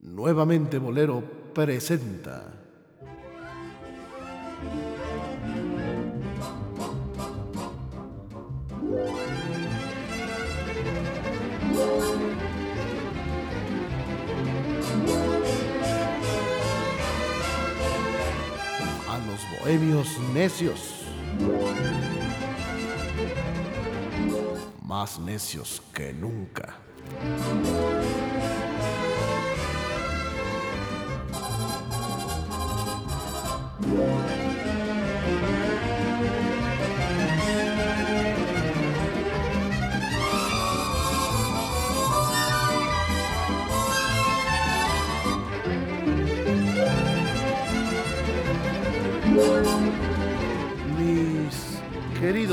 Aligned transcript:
Nuevamente 0.00 0.78
Bolero 0.78 1.22
presenta. 1.52 2.54
A 19.08 19.18
los 19.26 19.60
bohemios 19.60 20.16
necios. 20.32 21.02
Más 24.84 25.18
necios 25.18 25.82
que 25.92 26.12
nunca. 26.12 26.76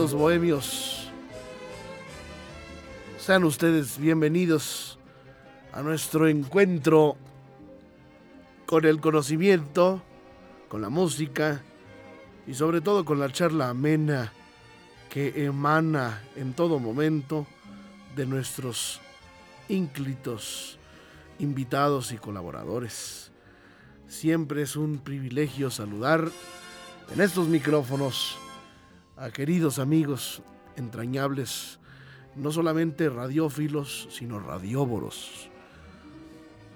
Queridos 0.05 0.21
bohemios, 0.21 1.07
sean 3.17 3.43
ustedes 3.43 3.97
bienvenidos 3.97 4.99
a 5.73 5.81
nuestro 5.81 6.27
encuentro 6.27 7.17
con 8.67 8.85
el 8.85 9.01
conocimiento, 9.01 10.03
con 10.67 10.83
la 10.83 10.89
música 10.89 11.63
y 12.45 12.53
sobre 12.53 12.81
todo 12.81 13.03
con 13.03 13.19
la 13.19 13.31
charla 13.31 13.69
amena 13.69 14.31
que 15.09 15.43
emana 15.43 16.21
en 16.35 16.53
todo 16.53 16.77
momento 16.77 17.47
de 18.15 18.27
nuestros 18.27 19.01
ínclitos 19.69 20.77
invitados 21.39 22.11
y 22.11 22.17
colaboradores. 22.17 23.31
Siempre 24.07 24.61
es 24.61 24.75
un 24.75 24.99
privilegio 24.99 25.71
saludar 25.71 26.29
en 27.11 27.21
estos 27.21 27.47
micrófonos 27.47 28.37
a 29.17 29.31
queridos 29.31 29.79
amigos 29.79 30.41
entrañables, 30.75 31.79
no 32.35 32.51
solamente 32.51 33.09
radiófilos, 33.09 34.07
sino 34.11 34.39
radióboros, 34.39 35.49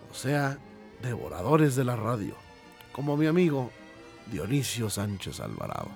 o 0.09 0.13
sea, 0.13 0.57
devoradores 1.01 1.75
de 1.75 1.83
la 1.83 1.95
radio, 1.95 2.35
como 2.93 3.17
mi 3.17 3.27
amigo 3.27 3.71
Dionisio 4.31 4.89
Sánchez 4.89 5.39
Alvarado. 5.41 5.89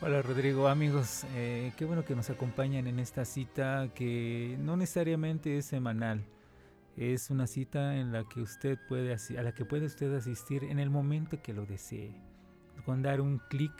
Hola 0.00 0.22
Rodrigo, 0.22 0.68
amigos, 0.68 1.26
eh, 1.34 1.72
qué 1.76 1.84
bueno 1.84 2.06
que 2.06 2.16
nos 2.16 2.30
acompañan 2.30 2.86
en 2.86 2.98
esta 2.98 3.26
cita 3.26 3.90
que 3.94 4.56
no 4.58 4.78
necesariamente 4.78 5.58
es 5.58 5.66
semanal, 5.66 6.24
es 6.96 7.28
una 7.28 7.46
cita 7.46 7.96
en 7.96 8.10
la 8.10 8.24
que 8.24 8.40
usted 8.40 8.78
puede 8.88 9.14
a 9.14 9.42
la 9.42 9.52
que 9.52 9.66
puede 9.66 9.84
usted 9.84 10.14
asistir 10.14 10.64
en 10.64 10.78
el 10.78 10.88
momento 10.88 11.42
que 11.42 11.52
lo 11.52 11.66
desee, 11.66 12.14
con 12.86 13.02
dar 13.02 13.20
un 13.20 13.38
clic, 13.50 13.72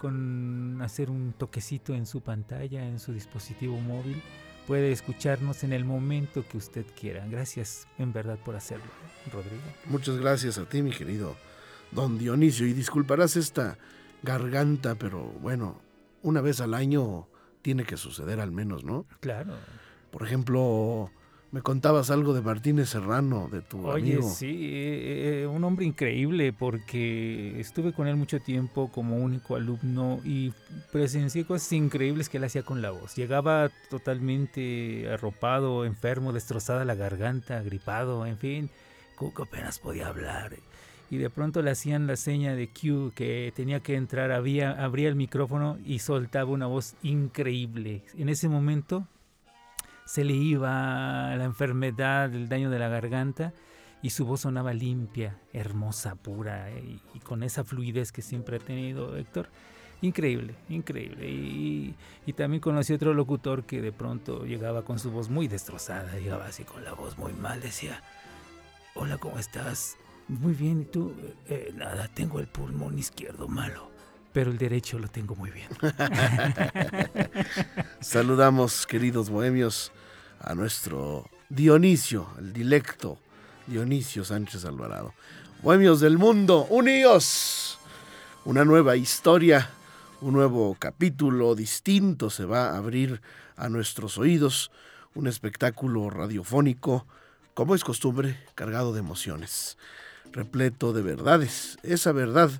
con 0.00 0.80
hacer 0.80 1.10
un 1.10 1.34
toquecito 1.36 1.94
en 1.94 2.06
su 2.06 2.22
pantalla, 2.22 2.88
en 2.88 2.98
su 2.98 3.12
dispositivo 3.12 3.78
móvil, 3.78 4.22
puede 4.66 4.92
escucharnos 4.92 5.62
en 5.62 5.74
el 5.74 5.84
momento 5.84 6.42
que 6.48 6.56
usted 6.56 6.86
quiera. 6.98 7.26
Gracias 7.26 7.86
en 7.98 8.12
verdad 8.12 8.38
por 8.42 8.56
hacerlo, 8.56 8.86
Rodrigo. 9.30 9.62
Muchas 9.86 10.16
gracias 10.16 10.56
a 10.56 10.64
ti, 10.64 10.82
mi 10.82 10.90
querido 10.90 11.36
don 11.92 12.18
Dionisio, 12.18 12.66
y 12.66 12.72
disculparás 12.72 13.36
esta 13.36 13.76
garganta, 14.22 14.94
pero 14.94 15.24
bueno, 15.40 15.82
una 16.22 16.40
vez 16.40 16.62
al 16.62 16.72
año 16.72 17.28
tiene 17.60 17.84
que 17.84 17.98
suceder 17.98 18.40
al 18.40 18.52
menos, 18.52 18.84
¿no? 18.84 19.06
Claro. 19.20 19.54
Por 20.10 20.22
ejemplo, 20.24 21.10
me 21.52 21.62
contabas 21.62 22.10
algo 22.10 22.32
de 22.32 22.42
Martínez 22.42 22.90
Serrano, 22.90 23.48
de 23.50 23.60
tu 23.60 23.84
Oye, 23.86 24.14
amigo. 24.14 24.30
sí, 24.30 24.68
eh, 24.72 25.42
eh, 25.42 25.46
un 25.46 25.64
hombre 25.64 25.84
increíble 25.84 26.52
porque 26.52 27.58
estuve 27.58 27.92
con 27.92 28.06
él 28.06 28.16
mucho 28.16 28.38
tiempo 28.38 28.90
como 28.92 29.16
único 29.16 29.56
alumno 29.56 30.20
y 30.24 30.52
presencié 30.92 31.44
cosas 31.44 31.72
increíbles 31.72 32.28
que 32.28 32.36
él 32.36 32.44
hacía 32.44 32.62
con 32.62 32.82
la 32.82 32.92
voz. 32.92 33.16
Llegaba 33.16 33.68
totalmente 33.88 35.10
arropado, 35.10 35.84
enfermo, 35.84 36.32
destrozada 36.32 36.84
la 36.84 36.94
garganta, 36.94 37.60
gripado, 37.62 38.26
en 38.26 38.38
fin, 38.38 38.70
Cuco 39.16 39.42
apenas 39.42 39.78
podía 39.78 40.06
hablar. 40.06 40.54
Y 41.10 41.16
de 41.16 41.28
pronto 41.28 41.60
le 41.62 41.72
hacían 41.72 42.06
la 42.06 42.14
seña 42.14 42.54
de 42.54 42.68
Q 42.68 43.12
que 43.16 43.52
tenía 43.56 43.80
que 43.80 43.96
entrar, 43.96 44.30
había, 44.30 44.70
abría 44.70 45.08
el 45.08 45.16
micrófono 45.16 45.76
y 45.84 45.98
soltaba 45.98 46.52
una 46.52 46.68
voz 46.68 46.94
increíble. 47.02 48.02
En 48.16 48.28
ese 48.28 48.48
momento 48.48 49.08
se 50.04 50.24
le 50.24 50.34
iba 50.34 51.34
la 51.36 51.44
enfermedad, 51.44 52.34
el 52.34 52.48
daño 52.48 52.70
de 52.70 52.78
la 52.78 52.88
garganta 52.88 53.52
y 54.02 54.10
su 54.10 54.24
voz 54.24 54.40
sonaba 54.40 54.72
limpia, 54.72 55.38
hermosa, 55.52 56.14
pura 56.14 56.70
eh, 56.70 56.98
y, 57.14 57.18
con 57.20 57.42
esa 57.42 57.64
fluidez 57.64 58.12
que 58.12 58.22
siempre 58.22 58.56
ha 58.56 58.60
tenido 58.60 59.16
Héctor. 59.16 59.48
Increíble, 60.02 60.54
increíble. 60.70 61.28
Y, 61.28 61.94
también 62.34 62.60
conocí 62.60 62.92
otro 62.94 63.12
locutor 63.12 63.64
que 63.64 63.82
de 63.82 63.92
pronto 63.92 64.44
llegaba 64.44 64.84
con 64.84 64.98
su 64.98 65.10
voz 65.10 65.28
muy 65.28 65.48
destrozada, 65.48 66.16
llegaba 66.18 66.46
así 66.46 66.64
con 66.64 66.84
la 66.84 66.94
voz 66.94 67.18
muy 67.18 67.32
mal, 67.32 67.60
decía, 67.60 68.02
hola, 68.94 69.18
¿cómo 69.18 69.38
estás? 69.38 69.96
Muy 70.28 70.54
bien, 70.54 70.82
¿y 70.82 70.84
tú? 70.84 71.12
"Eh, 71.48 71.72
nada, 71.74 72.08
tengo 72.08 72.38
el 72.38 72.46
pulmón 72.46 72.98
izquierdo 72.98 73.48
malo, 73.48 73.89
pero 74.32 74.50
el 74.50 74.58
derecho 74.58 74.98
lo 74.98 75.08
tengo 75.08 75.34
muy 75.34 75.50
bien. 75.50 75.68
Saludamos, 78.00 78.86
queridos 78.86 79.30
bohemios, 79.30 79.92
a 80.40 80.54
nuestro 80.54 81.28
Dionisio, 81.48 82.28
el 82.38 82.52
dilecto 82.52 83.18
Dionisio 83.66 84.24
Sánchez 84.24 84.64
Alvarado. 84.64 85.12
Bohemios 85.62 86.00
del 86.00 86.16
mundo, 86.16 86.66
uníos. 86.70 87.78
Una 88.44 88.64
nueva 88.64 88.96
historia, 88.96 89.68
un 90.20 90.32
nuevo 90.32 90.76
capítulo 90.78 91.54
distinto 91.54 92.30
se 92.30 92.44
va 92.44 92.70
a 92.70 92.78
abrir 92.78 93.20
a 93.56 93.68
nuestros 93.68 94.16
oídos, 94.16 94.70
un 95.14 95.26
espectáculo 95.26 96.08
radiofónico, 96.08 97.06
como 97.52 97.74
es 97.74 97.84
costumbre, 97.84 98.38
cargado 98.54 98.94
de 98.94 99.00
emociones, 99.00 99.76
repleto 100.32 100.94
de 100.94 101.02
verdades, 101.02 101.76
esa 101.82 102.12
verdad 102.12 102.50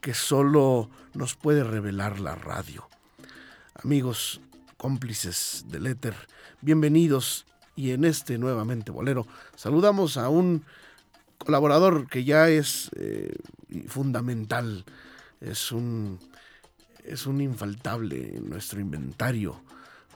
que 0.00 0.14
solo 0.14 0.90
nos 1.14 1.34
puede 1.34 1.64
revelar 1.64 2.20
la 2.20 2.34
radio. 2.34 2.88
Amigos, 3.74 4.40
cómplices 4.76 5.64
del 5.68 5.86
éter, 5.86 6.14
bienvenidos 6.60 7.46
y 7.76 7.92
en 7.92 8.04
este 8.04 8.38
nuevamente 8.38 8.90
bolero 8.90 9.26
saludamos 9.54 10.16
a 10.16 10.28
un 10.28 10.64
colaborador 11.38 12.08
que 12.08 12.24
ya 12.24 12.48
es 12.48 12.90
eh, 12.96 13.36
fundamental, 13.86 14.84
es 15.40 15.72
un, 15.72 16.18
es 17.04 17.26
un 17.26 17.40
infaltable 17.40 18.36
en 18.36 18.50
nuestro 18.50 18.80
inventario, 18.80 19.60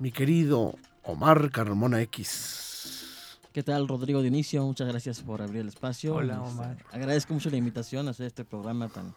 mi 0.01 0.11
querido 0.11 0.77
Omar 1.05 1.51
Carmona 1.51 2.01
X. 2.03 3.39
¿Qué 3.53 3.63
tal, 3.63 3.87
Rodrigo 3.87 4.23
Dionisio? 4.23 4.65
Muchas 4.65 4.89
gracias 4.89 5.21
por 5.21 5.43
abrir 5.43 5.61
el 5.61 5.69
espacio. 5.69 6.15
Hola, 6.15 6.41
Omar. 6.41 6.79
Agradezco 6.91 7.35
mucho 7.35 7.51
la 7.51 7.59
invitación 7.59 8.09
a 8.09 8.13
hacer 8.13 8.27
este 8.27 8.45
programa 8.45 8.89
tan, 8.89 9.15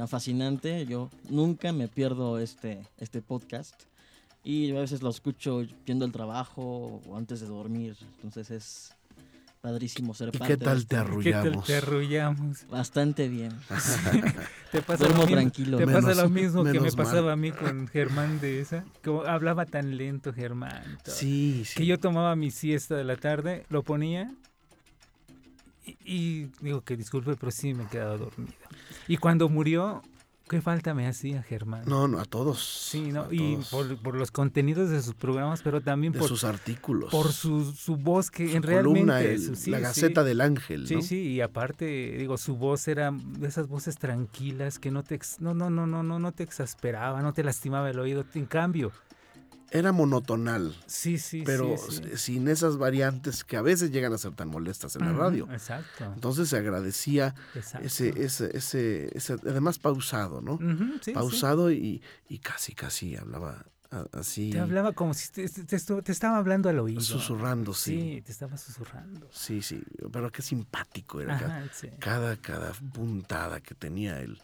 tan 0.00 0.08
fascinante. 0.08 0.86
Yo 0.86 1.10
nunca 1.28 1.72
me 1.74 1.86
pierdo 1.86 2.38
este, 2.38 2.86
este 2.96 3.20
podcast 3.20 3.74
y 4.42 4.70
a 4.74 4.80
veces 4.80 5.02
lo 5.02 5.10
escucho 5.10 5.60
yendo 5.84 6.06
al 6.06 6.12
trabajo 6.12 7.02
o 7.06 7.16
antes 7.18 7.40
de 7.40 7.46
dormir. 7.46 7.96
Entonces 8.14 8.50
es 8.50 8.94
padrísimo 9.60 10.14
ser 10.14 10.30
¿Y 10.32 10.38
parte 10.38 10.54
qué 10.54 10.56
de 10.56 10.64
tal 10.64 10.86
te 10.86 10.86
¿Qué 10.86 10.96
tal 10.96 11.06
arrullamos? 11.06 11.66
te 11.66 11.76
arrullamos? 11.76 12.66
Bastante 12.70 13.28
bien. 13.28 13.52
Te 14.72 14.80
pasa 14.80 15.04
Duermo 15.04 15.18
lo 15.18 15.26
mismo, 15.26 15.36
tranquilo. 15.36 15.76
Te 15.76 15.84
Menos- 15.86 16.02
pasa 16.04 16.22
lo 16.22 16.28
mismo 16.30 16.64
que 16.64 16.72
me 16.74 16.80
mal. 16.80 16.92
pasaba 16.96 17.32
a 17.32 17.36
mí 17.36 17.50
con 17.52 17.86
Germán 17.88 18.40
de 18.40 18.60
esa. 18.60 18.84
Como 19.04 19.24
hablaba 19.24 19.66
tan 19.66 19.98
lento 19.98 20.32
Germán. 20.32 20.82
todo. 21.04 21.14
Sí, 21.14 21.64
sí. 21.66 21.74
Que 21.76 21.84
yo 21.84 21.98
tomaba 21.98 22.34
mi 22.36 22.50
siesta 22.50 22.94
de 22.94 23.04
la 23.04 23.16
tarde, 23.16 23.66
lo 23.68 23.82
ponía 23.82 24.32
y, 25.84 25.96
y 26.04 26.50
digo 26.60 26.82
que 26.82 26.96
disculpe, 26.96 27.36
pero 27.36 27.50
sí 27.52 27.74
me 27.74 27.86
quedaba 27.86 28.16
dormido. 28.16 28.52
Y 29.08 29.16
cuando 29.16 29.48
murió, 29.48 30.02
¿qué 30.48 30.60
falta 30.60 30.94
me 30.94 31.06
hacía 31.06 31.42
Germán? 31.42 31.84
No, 31.86 32.08
no, 32.08 32.18
a 32.18 32.24
todos. 32.24 32.60
Sí, 32.64 33.12
¿no? 33.12 33.32
Y 33.32 33.56
por, 33.70 33.96
por 33.98 34.14
los 34.16 34.30
contenidos 34.30 34.90
de 34.90 35.00
sus 35.02 35.14
programas, 35.14 35.62
pero 35.62 35.80
también 35.80 36.12
de 36.12 36.18
por, 36.18 36.28
sus 36.28 36.44
artículos. 36.44 37.10
por 37.10 37.32
su, 37.32 37.72
su 37.72 37.96
voz 37.96 38.30
que 38.30 38.48
Su 38.50 38.56
en 38.56 38.62
columna, 38.62 39.20
realmente... 39.20 39.32
el- 39.34 39.40
su- 39.46 39.56
sí, 39.56 39.70
la 39.70 39.78
sí. 39.78 39.82
Gaceta 39.84 40.24
del 40.24 40.40
Ángel, 40.40 40.86
Sí, 40.86 40.94
¿no? 40.96 41.02
sí, 41.02 41.20
y 41.28 41.40
aparte, 41.40 41.84
digo, 42.18 42.36
su 42.38 42.56
voz 42.56 42.88
era 42.88 43.12
de 43.12 43.46
esas 43.48 43.68
voces 43.68 43.96
tranquilas 43.96 44.78
que 44.78 44.90
no 44.90 45.02
te 45.02 45.14
ex- 45.14 45.40
no, 45.40 45.54
no, 45.54 45.70
no, 45.70 45.86
no, 45.86 46.02
no, 46.02 46.18
no 46.18 46.32
te 46.32 46.42
exasperaba, 46.42 47.22
no 47.22 47.32
te 47.32 47.42
lastimaba 47.44 47.88
el 47.90 47.98
oído. 47.98 48.24
En 48.34 48.46
cambio, 48.46 48.90
era 49.70 49.92
monotonal. 49.92 50.74
Sí, 50.86 51.18
sí, 51.18 51.42
pero 51.46 51.76
sí, 51.78 52.00
sí. 52.04 52.16
sin 52.16 52.48
esas 52.48 52.76
variantes 52.76 53.44
que 53.44 53.56
a 53.56 53.62
veces 53.62 53.90
llegan 53.92 54.12
a 54.12 54.18
ser 54.18 54.32
tan 54.34 54.48
molestas 54.48 54.96
en 54.96 55.02
la 55.06 55.12
radio. 55.12 55.48
Exacto. 55.52 56.04
Entonces 56.14 56.48
se 56.48 56.56
agradecía 56.58 57.34
ese, 57.82 58.08
ese, 58.22 58.56
ese, 58.56 59.10
ese- 59.16 59.32
además 59.46 59.78
pausado, 59.78 60.40
¿no? 60.40 60.58
Sí. 61.00 61.12
pausado 61.12 61.70
y, 61.70 62.02
y 62.28 62.38
casi, 62.38 62.74
casi 62.74 63.16
hablaba 63.16 63.64
así, 64.12 64.50
Te 64.50 64.60
hablaba 64.60 64.92
como 64.92 65.14
si 65.14 65.30
te, 65.32 65.48
te 65.48 65.62
te 65.64 66.12
estaba 66.12 66.36
hablando 66.38 66.68
al 66.68 66.78
oído. 66.78 67.00
susurrando, 67.00 67.74
sí. 67.74 67.96
Sí, 68.16 68.22
te 68.22 68.30
estaba 68.32 68.56
susurrando. 68.56 69.28
Sí, 69.32 69.62
sí, 69.62 69.82
pero 70.12 70.30
qué 70.30 70.42
simpático 70.42 71.20
era. 71.20 71.38
cada- 71.38 71.56
Ajá, 71.58 71.68
sí. 71.72 71.88
Cada, 71.98 72.36
cada 72.36 72.72
puntada 72.92 73.60
que 73.60 73.74
tenía 73.74 74.20
el 74.20 74.38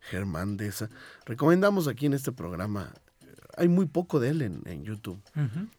Germán 0.00 0.56
de 0.56 0.66
esa. 0.68 0.88
Recomendamos 1.26 1.86
aquí 1.88 2.06
en 2.06 2.14
este 2.14 2.32
programa, 2.32 2.92
hay 3.58 3.68
muy 3.68 3.86
poco 3.86 4.20
de 4.20 4.30
él 4.30 4.42
en, 4.42 4.62
en 4.66 4.84
YouTube, 4.84 5.20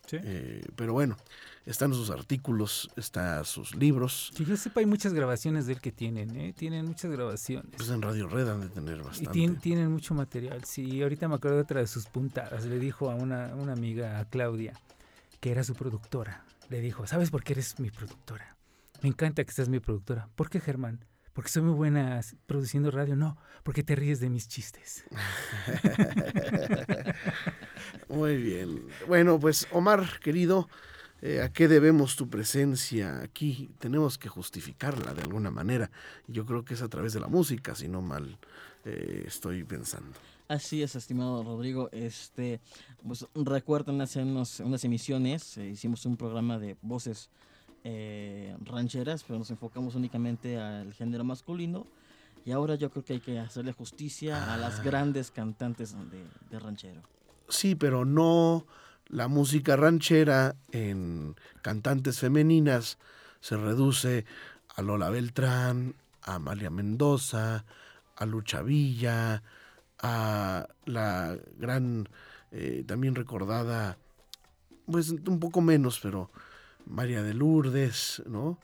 sí. 0.07 0.17
eh, 0.21 0.61
pero 0.75 0.93
bueno, 0.93 1.17
están 1.65 1.93
sus 1.93 2.09
artículos, 2.09 2.89
están 2.95 3.45
sus 3.45 3.75
libros, 3.75 4.31
Que 4.35 4.45
yo 4.45 4.57
sepa, 4.57 4.79
hay 4.81 4.85
muchas 4.85 5.13
grabaciones 5.13 5.65
de 5.65 5.73
él 5.73 5.81
que 5.81 5.91
tienen, 5.91 6.35
¿eh? 6.35 6.53
Tienen 6.55 6.85
muchas 6.85 7.09
grabaciones. 7.11 7.71
pues 7.77 7.89
en 7.89 8.01
Radio 8.01 8.27
Red 8.27 8.47
han 8.49 8.61
de 8.61 8.69
tener 8.69 8.97
y 8.99 9.01
bastante. 9.01 9.31
tien- 9.39 9.59
tienen 9.59 9.91
mucho 9.91 10.13
material. 10.13 10.63
Sí, 10.65 11.01
ahorita 11.01 11.27
me 11.27 11.35
acuerdo 11.35 11.57
de 11.57 11.63
otra 11.63 11.79
de 11.79 11.87
sus 11.87 12.05
puntadas. 12.07 12.65
Le 12.65 12.79
dijo 12.79 13.09
a 13.09 13.15
una, 13.15 13.53
una 13.55 13.73
amiga, 13.73 14.19
a 14.19 14.25
Claudia, 14.25 14.73
que 15.39 15.51
era 15.51 15.63
su 15.63 15.73
productora. 15.75 16.43
Le 16.69 16.81
dijo, 16.81 17.07
¿sabes 17.07 17.31
por 17.31 17.43
qué 17.43 17.53
eres 17.53 17.79
mi 17.79 17.89
productora? 17.91 18.55
Me 19.01 19.09
encanta 19.09 19.43
que 19.43 19.51
seas 19.51 19.69
mi 19.69 19.79
productora. 19.79 20.27
¿Por 20.35 20.49
qué, 20.49 20.59
Germán? 20.59 21.05
Porque 21.33 21.49
soy 21.51 21.61
muy 21.63 21.73
buena 21.73 22.19
produciendo 22.47 22.91
radio. 22.91 23.15
No, 23.15 23.37
porque 23.63 23.81
te 23.83 23.95
ríes 23.95 24.19
de 24.19 24.29
mis 24.29 24.47
chistes. 24.49 25.05
Muy 28.09 28.38
bien. 28.38 28.88
Bueno, 29.07 29.39
pues 29.39 29.67
Omar, 29.71 30.19
querido, 30.19 30.67
eh, 31.21 31.41
¿a 31.41 31.50
qué 31.53 31.67
debemos 31.67 32.15
tu 32.15 32.27
presencia 32.29 33.21
aquí? 33.21 33.69
Tenemos 33.79 34.17
que 34.17 34.29
justificarla 34.29 35.13
de 35.13 35.21
alguna 35.21 35.51
manera. 35.51 35.91
Yo 36.27 36.45
creo 36.45 36.65
que 36.65 36.73
es 36.73 36.81
a 36.81 36.88
través 36.88 37.13
de 37.13 37.19
la 37.19 37.27
música, 37.27 37.75
si 37.75 37.88
no 37.88 38.01
mal 38.01 38.38
eh, 38.85 39.23
estoy 39.27 39.63
pensando. 39.63 40.17
Así 40.47 40.81
es, 40.81 40.95
estimado 40.95 41.44
Rodrigo. 41.44 41.89
Este, 41.91 42.59
pues 43.06 43.27
recuerdan 43.35 44.01
hace 44.01 44.23
unos- 44.23 44.59
unas 44.62 44.83
emisiones, 44.83 45.57
eh, 45.57 45.67
hicimos 45.69 46.05
un 46.05 46.17
programa 46.17 46.57
de 46.57 46.75
voces 46.81 47.29
eh, 47.83 48.57
rancheras, 48.65 49.23
pero 49.23 49.38
nos 49.39 49.51
enfocamos 49.51 49.95
únicamente 49.95 50.57
al 50.57 50.94
género 50.94 51.23
masculino. 51.23 51.85
Y 52.44 52.51
ahora 52.51 52.75
yo 52.75 52.89
creo 52.89 53.05
que 53.05 53.13
hay 53.13 53.19
que 53.19 53.38
hacerle 53.39 53.71
justicia 53.73 54.51
a 54.53 54.57
las 54.57 54.79
Ah. 54.79 54.83
grandes 54.83 55.29
cantantes 55.29 55.94
de, 56.09 56.23
de 56.50 56.59
ranchero. 56.59 57.01
Sí, 57.50 57.75
pero 57.75 58.06
no 58.06 58.66
la 59.07 59.28
música 59.28 59.75
ranchera 59.75 60.56
en 60.72 61.36
cantantes 61.62 62.19
femeninas 62.19 63.00
se 63.42 63.57
reduce 63.57 64.25
a 64.75 64.81
Lola 64.81 65.10
Beltrán, 65.10 65.96
a 66.22 66.36
Amalia 66.36 66.69
Mendoza, 66.69 67.66
a 68.16 68.25
Lucha 68.25 68.62
Villa, 68.62 69.42
a 70.00 70.68
la 70.86 71.38
gran, 71.57 72.07
eh, 72.51 72.84
también 72.86 73.16
recordada, 73.16 73.98
pues 74.86 75.10
un 75.10 75.40
poco 75.40 75.62
menos, 75.62 76.00
pero 76.00 76.30
María 76.86 77.24
de 77.24 77.34
Lourdes, 77.34 78.24
¿no? 78.28 78.60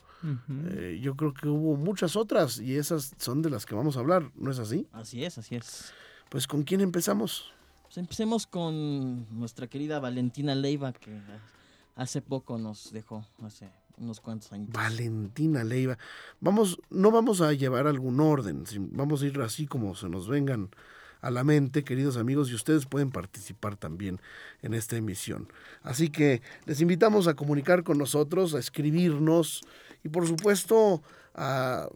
Eh, 0.70 0.98
yo 1.00 1.14
creo 1.14 1.32
que 1.32 1.46
hubo 1.46 1.76
muchas 1.76 2.16
otras 2.16 2.58
y 2.58 2.76
esas 2.76 3.14
son 3.18 3.42
de 3.42 3.50
las 3.50 3.64
que 3.64 3.76
vamos 3.76 3.96
a 3.96 4.00
hablar, 4.00 4.32
¿no 4.34 4.50
es 4.50 4.58
así? 4.58 4.88
Así 4.92 5.24
es, 5.24 5.38
así 5.38 5.54
es. 5.54 5.92
Pues 6.30 6.46
¿con 6.48 6.64
quién 6.64 6.80
empezamos? 6.80 7.52
Pues 7.96 8.02
empecemos 8.04 8.46
con 8.46 9.26
nuestra 9.38 9.68
querida 9.68 9.98
Valentina 10.00 10.54
Leiva, 10.54 10.92
que 10.92 11.18
hace 11.94 12.20
poco 12.20 12.58
nos 12.58 12.92
dejó, 12.92 13.24
hace 13.42 13.70
unos 13.96 14.20
cuantos 14.20 14.52
años. 14.52 14.68
Valentina 14.70 15.64
Leiva. 15.64 15.96
Vamos, 16.38 16.78
no 16.90 17.10
vamos 17.10 17.40
a 17.40 17.54
llevar 17.54 17.86
algún 17.86 18.20
orden, 18.20 18.64
vamos 18.92 19.22
a 19.22 19.26
ir 19.26 19.40
así 19.40 19.66
como 19.66 19.94
se 19.94 20.10
nos 20.10 20.28
vengan 20.28 20.68
a 21.22 21.30
la 21.30 21.42
mente, 21.42 21.84
queridos 21.84 22.18
amigos, 22.18 22.50
y 22.50 22.54
ustedes 22.54 22.84
pueden 22.84 23.10
participar 23.10 23.78
también 23.78 24.20
en 24.60 24.74
esta 24.74 24.98
emisión. 24.98 25.48
Así 25.82 26.10
que 26.10 26.42
les 26.66 26.82
invitamos 26.82 27.28
a 27.28 27.34
comunicar 27.34 27.82
con 27.82 27.96
nosotros, 27.96 28.54
a 28.54 28.58
escribirnos 28.58 29.62
y 30.04 30.10
por 30.10 30.28
supuesto 30.28 31.02
a 31.34 31.88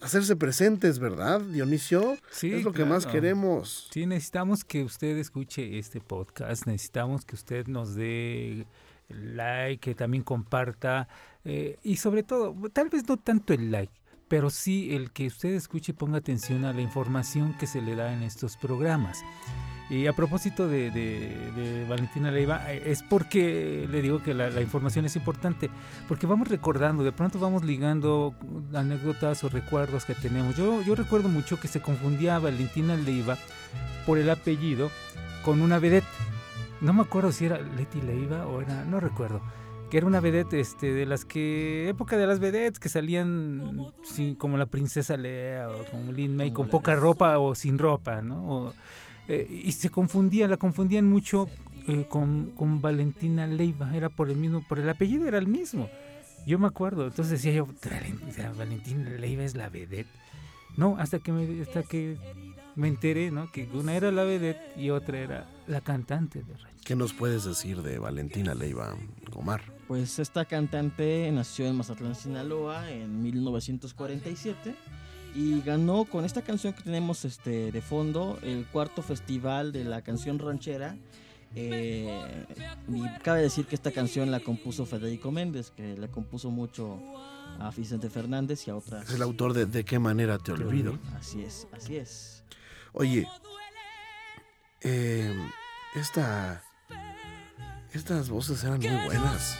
hacerse 0.00 0.36
presentes, 0.36 0.98
¿verdad, 0.98 1.40
Dionisio? 1.40 2.16
Sí, 2.30 2.52
es 2.52 2.64
lo 2.64 2.72
que 2.72 2.84
más 2.84 3.06
queremos. 3.06 3.88
Sí, 3.92 4.06
necesitamos 4.06 4.64
que 4.64 4.82
usted 4.82 5.16
escuche 5.18 5.78
este 5.78 6.00
podcast, 6.00 6.66
necesitamos 6.66 7.24
que 7.24 7.34
usted 7.34 7.66
nos 7.66 7.94
dé 7.94 8.66
like, 9.08 9.80
que 9.80 9.94
también 9.94 10.22
comparta 10.22 11.08
eh, 11.44 11.78
y 11.82 11.96
sobre 11.96 12.22
todo, 12.22 12.54
tal 12.72 12.90
vez 12.90 13.08
no 13.08 13.16
tanto 13.16 13.52
el 13.54 13.70
like, 13.70 13.92
pero 14.30 14.48
sí 14.48 14.94
el 14.94 15.10
que 15.10 15.26
usted 15.26 15.50
escuche 15.50 15.90
y 15.90 15.94
ponga 15.94 16.18
atención 16.18 16.64
a 16.64 16.72
la 16.72 16.80
información 16.80 17.52
que 17.58 17.66
se 17.66 17.82
le 17.82 17.96
da 17.96 18.12
en 18.14 18.22
estos 18.22 18.56
programas. 18.56 19.22
Y 19.90 20.06
a 20.06 20.12
propósito 20.12 20.68
de, 20.68 20.92
de- 20.92 21.84
Valentina 21.88 22.30
Leiva, 22.30 22.72
eh, 22.72 22.80
es 22.86 23.02
porque 23.02 23.88
le 23.90 24.00
digo 24.00 24.22
que 24.22 24.32
la, 24.34 24.48
la 24.48 24.60
información 24.60 25.04
es 25.04 25.16
importante, 25.16 25.68
porque 26.06 26.28
vamos 26.28 26.46
recordando, 26.46 27.02
de 27.02 27.10
pronto 27.10 27.40
vamos 27.40 27.64
ligando 27.64 28.32
anécdotas 28.72 29.42
o 29.42 29.48
recuerdos 29.48 30.04
que 30.04 30.14
tenemos. 30.14 30.56
Yo, 30.56 30.80
yo 30.82 30.94
recuerdo 30.94 31.28
mucho 31.28 31.58
que 31.58 31.66
se 31.66 31.80
confundía 31.82 32.36
a 32.36 32.38
Valentina 32.38 32.94
Leiva 32.94 33.36
por 34.06 34.16
el 34.18 34.30
apellido 34.30 34.92
con 35.44 35.60
una 35.60 35.80
vedette. 35.80 36.06
No 36.80 36.92
me 36.92 37.02
acuerdo 37.02 37.32
si 37.32 37.46
era 37.46 37.58
Leti 37.58 38.00
Leiva 38.00 38.46
o 38.46 38.60
era, 38.62 38.84
no 38.84 39.00
recuerdo. 39.00 39.40
Que 39.90 39.98
era 39.98 40.06
una 40.06 40.20
vedette 40.20 40.60
este, 40.60 40.92
de 40.92 41.04
las 41.04 41.24
que, 41.24 41.88
época 41.88 42.16
de 42.16 42.26
las 42.26 42.38
vedettes 42.38 42.78
que 42.78 42.88
salían 42.88 43.88
sin- 44.04 44.36
como 44.36 44.56
la 44.56 44.66
princesa 44.66 45.16
Lea 45.16 45.68
o 45.68 45.84
como 45.90 46.12
Lin 46.12 46.36
May, 46.36 46.52
con 46.52 46.68
poca 46.68 46.94
ropa 46.94 47.38
o 47.40 47.54
sin 47.56 47.76
ropa, 47.76 48.22
¿no? 48.22 48.72
Eh, 49.26 49.62
y 49.64 49.72
se 49.72 49.90
confundía, 49.90 50.46
la 50.46 50.56
confundían 50.58 51.08
mucho 51.08 51.48
eh, 51.88 52.06
con, 52.08 52.52
con 52.56 52.80
Valentina 52.80 53.46
Leiva, 53.48 53.96
era 53.96 54.08
por 54.10 54.30
el 54.30 54.36
mismo, 54.36 54.64
por 54.68 54.78
el 54.78 54.88
apellido 54.88 55.26
era 55.26 55.38
el 55.38 55.48
mismo. 55.48 55.88
Yo 56.46 56.58
me 56.60 56.68
acuerdo, 56.68 57.06
entonces 57.06 57.32
decía 57.42 57.52
yo, 57.52 57.66
"Valen- 57.66 58.28
o 58.28 58.32
sea, 58.32 58.52
Valentina 58.52 59.10
Leiva 59.10 59.42
es 59.42 59.56
la 59.56 59.68
vedette. 59.70 60.08
No, 60.76 60.96
hasta 60.98 61.18
que 61.18 61.32
me, 61.32 61.62
hasta 61.62 61.82
que 61.82 62.16
me 62.76 62.86
enteré, 62.86 63.32
¿no? 63.32 63.50
Que 63.50 63.68
una 63.74 63.94
era 63.96 64.12
la 64.12 64.22
vedette 64.22 64.60
y 64.78 64.90
otra 64.90 65.18
era 65.18 65.48
la 65.66 65.80
cantante 65.80 66.42
de 66.44 66.54
rancho. 66.54 66.78
¿Qué 66.84 66.94
nos 66.94 67.12
puedes 67.12 67.44
decir 67.44 67.82
de 67.82 67.98
Valentina 67.98 68.54
Leiva, 68.54 68.94
Omar? 69.34 69.60
Pues 69.90 70.20
esta 70.20 70.44
cantante 70.44 71.28
nació 71.32 71.66
en 71.66 71.74
Mazatlán, 71.74 72.14
Sinaloa 72.14 72.88
en 72.92 73.24
1947 73.24 74.76
y 75.34 75.60
ganó 75.62 76.04
con 76.04 76.24
esta 76.24 76.42
canción 76.42 76.74
que 76.74 76.84
tenemos 76.84 77.24
este, 77.24 77.72
de 77.72 77.82
fondo 77.82 78.38
el 78.42 78.66
cuarto 78.66 79.02
festival 79.02 79.72
de 79.72 79.82
la 79.82 80.02
canción 80.02 80.38
ranchera. 80.38 80.96
Eh, 81.56 82.46
y 82.86 83.02
cabe 83.24 83.42
decir 83.42 83.66
que 83.66 83.74
esta 83.74 83.90
canción 83.90 84.30
la 84.30 84.38
compuso 84.38 84.86
Federico 84.86 85.32
Méndez, 85.32 85.72
que 85.72 85.96
le 85.96 86.08
compuso 86.08 86.52
mucho 86.52 87.00
a 87.58 87.72
Vicente 87.76 88.08
Fernández 88.10 88.68
y 88.68 88.70
a 88.70 88.76
otras. 88.76 89.08
Es 89.08 89.16
el 89.16 89.22
autor 89.22 89.54
de 89.54 89.66
De 89.66 89.84
qué 89.84 89.98
manera 89.98 90.38
te 90.38 90.52
olvido. 90.52 91.00
Así 91.18 91.42
es, 91.42 91.66
así 91.72 91.96
es. 91.96 92.44
Oye, 92.92 93.26
eh, 94.82 95.34
esta, 95.96 96.62
estas 97.92 98.28
voces 98.28 98.62
eran 98.62 98.78
muy 98.78 99.06
buenas. 99.06 99.58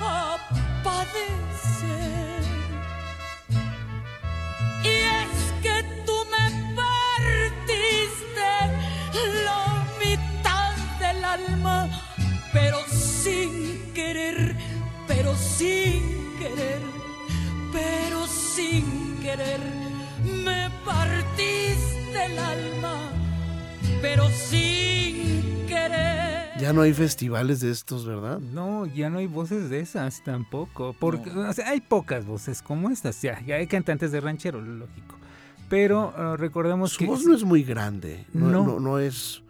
a 0.00 0.36
padecer. 0.82 2.42
Y 4.82 4.88
es 4.88 5.34
que 5.62 5.82
tú 6.04 6.12
me 6.30 6.74
partiste 6.74 8.50
la 9.44 9.86
mitad 9.98 10.74
del 10.98 11.24
alma, 11.24 11.88
pero 12.52 12.78
sin 12.88 13.92
querer, 13.94 14.56
pero 15.06 15.36
sin 15.36 16.36
querer, 16.38 16.82
pero 17.72 18.26
sin 18.26 19.18
querer. 19.22 19.60
Me 20.24 20.68
partiste 20.84 22.24
el 22.26 22.38
alma, 22.38 23.10
pero 24.02 24.28
sin 24.28 24.60
querer. 24.60 24.93
Ya 26.64 26.72
no 26.72 26.80
hay 26.82 26.94
festivales 26.94 27.60
de 27.60 27.70
estos, 27.70 28.06
¿verdad? 28.06 28.38
No, 28.40 28.86
ya 28.86 29.10
no 29.10 29.18
hay 29.18 29.26
voces 29.26 29.68
de 29.70 29.80
esas 29.80 30.22
tampoco. 30.24 30.96
Porque 30.98 31.30
o 31.30 31.52
sea, 31.52 31.68
hay 31.68 31.80
pocas 31.80 32.24
voces 32.26 32.62
como 32.62 32.88
estas. 32.90 33.20
Ya, 33.22 33.40
ya 33.46 33.56
hay 33.56 33.66
cantantes 33.66 34.10
de 34.12 34.20
ranchero, 34.20 34.60
lógico. 34.60 35.16
Pero 35.68 36.12
eh, 36.16 36.36
recordemos 36.36 36.92
Su 36.92 36.98
que. 37.00 37.06
voz 37.06 37.24
no 37.24 37.34
es 37.34 37.44
muy 37.44 37.62
grande, 37.64 38.24
no, 38.32 38.48
No. 38.48 38.64
no- 38.66 38.80
no 38.80 38.98
es 38.98 39.42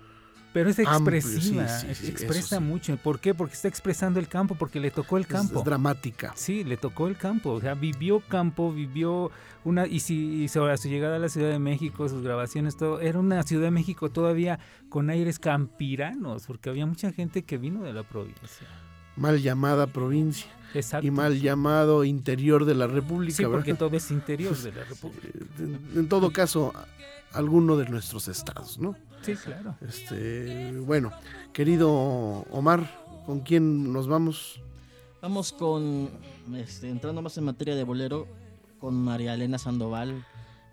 Pero 0.55 0.71
es 0.71 0.79
Amplio, 0.79 1.19
expresiva, 1.19 1.67
sí, 1.67 1.89
sí, 1.89 1.95
sí, 1.97 2.07
expresa 2.07 2.61
mucho. 2.61 2.97
¿Por 2.97 3.19
qué? 3.19 3.35
Porque 3.35 3.55
está 3.55 3.67
expresando 3.67 4.21
el 4.21 4.29
campo, 4.29 4.55
porque 4.55 4.79
le 4.79 4.93
tocó 4.93 5.19
el 5.19 5.27
campo. 5.27 5.59
Es, 5.59 5.65
dramática. 5.65 6.33
Sí, 6.37 6.63
le 6.63 6.77
tocó 6.77 7.09
el 7.09 7.17
campo, 7.17 7.51
o 7.51 7.61
sea, 7.61 7.75
vivió 7.75 8.21
campo, 8.21 8.73
vivió 8.73 9.33
una, 9.65 9.89
y 9.89 9.99
si 9.99 10.45
y 10.45 10.49
sobre 10.49 10.77
su 10.79 10.89
llegada 10.89 11.17
a 11.17 11.19
la 11.19 11.29
Ciudad 11.29 11.51
de 11.51 11.59
México, 11.59 12.09
sus 12.09 12.23
grabaciones, 12.23 12.77
todo, 12.77 13.01
era 13.01 13.19
una 13.19 13.43
Ciudad 13.43 13.65
de 13.65 13.73
México 13.73 14.11
todavía 14.11 14.61
con 14.89 15.11
aires 15.11 15.41
campiranos, 15.41 16.45
porque 16.47 16.71
había 16.71 16.87
mucha 16.87 17.11
gente 17.11 17.43
que 17.43 17.59
vino 17.59 17.83
de 17.83 17.93
la 17.93 18.05
provincia. 18.05 18.69
Mal 19.17 19.43
llamada 19.43 19.89
provincia 19.89 20.47
Exacto. 20.73 21.05
y 21.05 21.11
mal 21.11 21.41
llamado 21.41 22.05
interior 22.05 22.65
de 22.65 22.77
la 22.77 22.87
República, 22.87 23.35
Sí, 23.35 23.43
¿verdad? 23.43 23.59
porque 23.59 23.75
todo 23.75 23.97
es 23.97 24.09
interior 24.13 24.57
de 24.57 24.71
la 24.71 24.85
República. 24.89 25.27
En, 25.59 25.81
en 25.97 26.09
todo 26.09 26.31
caso, 26.33 26.73
alguno 27.33 27.77
de 27.77 27.89
nuestros 27.89 28.29
estados, 28.29 28.79
¿no? 28.79 28.95
Sí, 29.25 29.35
claro. 29.37 29.77
Este, 29.81 30.73
bueno, 30.81 31.13
querido 31.53 31.91
Omar, 32.51 32.89
¿con 33.27 33.41
quién 33.41 33.93
nos 33.93 34.07
vamos? 34.07 34.61
Vamos 35.23 35.53
con, 35.53 36.11
este, 36.55 36.91
entrando 36.91 37.23
más 37.23 37.39
en 37.39 37.45
materia 37.45 37.75
de 37.75 37.85
bolero, 37.85 38.29
con 38.79 38.95
María 38.95 39.35
Elena 39.35 39.59
Sandoval 39.59 40.25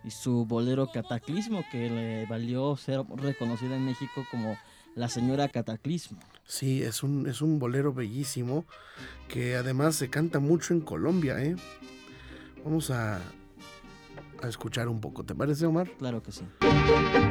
y 0.03 0.12
su 0.12 0.46
bolero 0.46 0.88
Cataclismo, 0.91 1.63
que 1.72 1.89
le 1.89 2.25
valió 2.25 2.75
ser 2.75 3.01
reconocida 3.15 3.75
en 3.75 3.86
México 3.86 4.25
como 4.29 4.58
la 4.96 5.08
señora 5.08 5.48
Cataclismo. 5.48 6.20
Sí, 6.46 6.84
es 6.84 7.03
un, 7.03 7.27
es 7.27 7.41
un 7.41 7.60
bolero 7.60 7.93
bellísimo 7.93 8.65
que 9.29 9.55
además 9.55 9.96
se 9.96 10.10
canta 10.10 10.39
mucho 10.39 10.74
en 10.74 10.81
Colombia, 10.81 11.41
¿eh? 11.41 11.55
Vamos 12.65 12.91
a, 12.91 13.22
a 14.44 14.48
escuchar 14.48 14.88
un 14.88 15.00
poco, 15.00 15.24
¿te 15.24 15.36
parece, 15.36 15.66
Omar? 15.66 15.90
Claro 15.98 16.22
que 16.22 16.32
sí. 16.32 16.44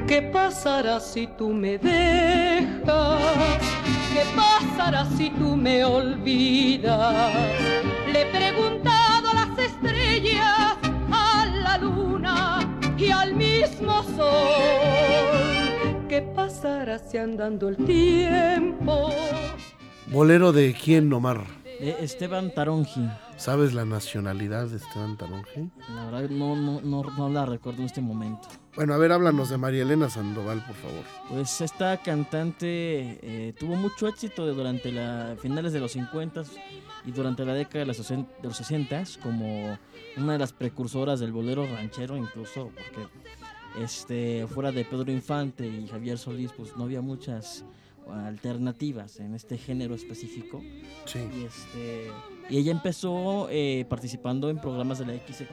¿Qué 0.07 0.23
pasará 0.23 1.01
si 1.01 1.27
tú 1.27 1.51
me 1.51 1.79
dejas? 1.79 3.59
¿Qué 4.13 4.23
pasará 4.35 5.05
si 5.17 5.31
tú 5.31 5.57
me 5.57 5.85
olvidas? 5.85 7.33
Le 8.13 8.23
he 8.23 8.27
preguntado 8.27 9.31
a 9.31 9.35
las 9.35 9.59
estrellas, 9.59 10.77
a 11.13 11.47
la 11.47 11.79
luna 11.79 12.79
y 12.97 13.11
al 13.11 13.35
mismo 13.35 14.03
sol. 14.03 16.07
¿Qué 16.09 16.23
pasará 16.23 16.99
si 16.99 17.19
andando 17.19 17.69
el 17.69 17.77
tiempo? 17.77 19.11
Bolero 20.09 20.53
de 20.53 20.75
quién, 20.75 21.13
Omar? 21.13 21.60
De 21.81 21.97
Esteban 22.05 22.53
Taronji. 22.53 23.09
¿Sabes 23.39 23.73
la 23.73 23.87
nacionalidad 23.87 24.67
de 24.67 24.77
Esteban 24.77 25.17
Taronji? 25.17 25.71
La 25.95 26.05
verdad 26.05 26.29
no, 26.29 26.55
no, 26.55 26.83
no, 26.83 27.03
no 27.03 27.29
la 27.31 27.47
recuerdo 27.47 27.81
en 27.81 27.87
este 27.87 28.03
momento. 28.03 28.49
Bueno, 28.77 28.93
a 28.93 28.99
ver, 28.99 29.13
háblanos 29.13 29.49
de 29.49 29.57
María 29.57 29.83
Elena 29.83 30.11
Sandoval, 30.11 30.63
por 30.67 30.77
favor. 30.77 31.05
Pues 31.31 31.63
esta 31.63 31.97
cantante 31.97 33.19
eh, 33.23 33.55
tuvo 33.59 33.77
mucho 33.77 34.09
éxito 34.09 34.47
durante 34.53 34.93
la 34.93 35.37
finales 35.41 35.73
de 35.73 35.81
los 35.81 35.93
50 35.93 36.43
y 37.07 37.13
durante 37.13 37.47
la 37.47 37.55
década 37.55 37.81
de 37.81 37.87
los, 37.87 37.97
60, 37.97 38.43
de 38.43 38.49
los 38.49 38.57
60 38.59 39.03
como 39.23 39.79
una 40.19 40.35
de 40.35 40.39
las 40.39 40.53
precursoras 40.53 41.19
del 41.19 41.33
bolero 41.33 41.65
ranchero 41.67 42.17
incluso 42.17 42.71
porque 42.75 43.09
este 43.83 44.47
fuera 44.49 44.71
de 44.71 44.85
Pedro 44.85 45.11
Infante 45.11 45.67
y 45.67 45.89
Javier 45.89 46.19
Solís 46.19 46.53
pues 46.53 46.77
no 46.77 46.85
había 46.85 47.01
muchas 47.01 47.65
alternativas 48.13 49.21
en 49.21 49.35
este 49.35 49.59
género 49.59 49.95
específico. 49.95 50.63
Sí. 51.05 51.19
y 51.37 51.45
este 51.45 52.11
y 52.49 52.59
ella 52.59 52.73
empezó 52.73 53.49
eh, 53.51 53.87
participando 53.89 54.51
en 54.51 54.61
programas 54.61 54.99
de 54.99 55.07
la 55.07 55.15
XQ 55.15 55.51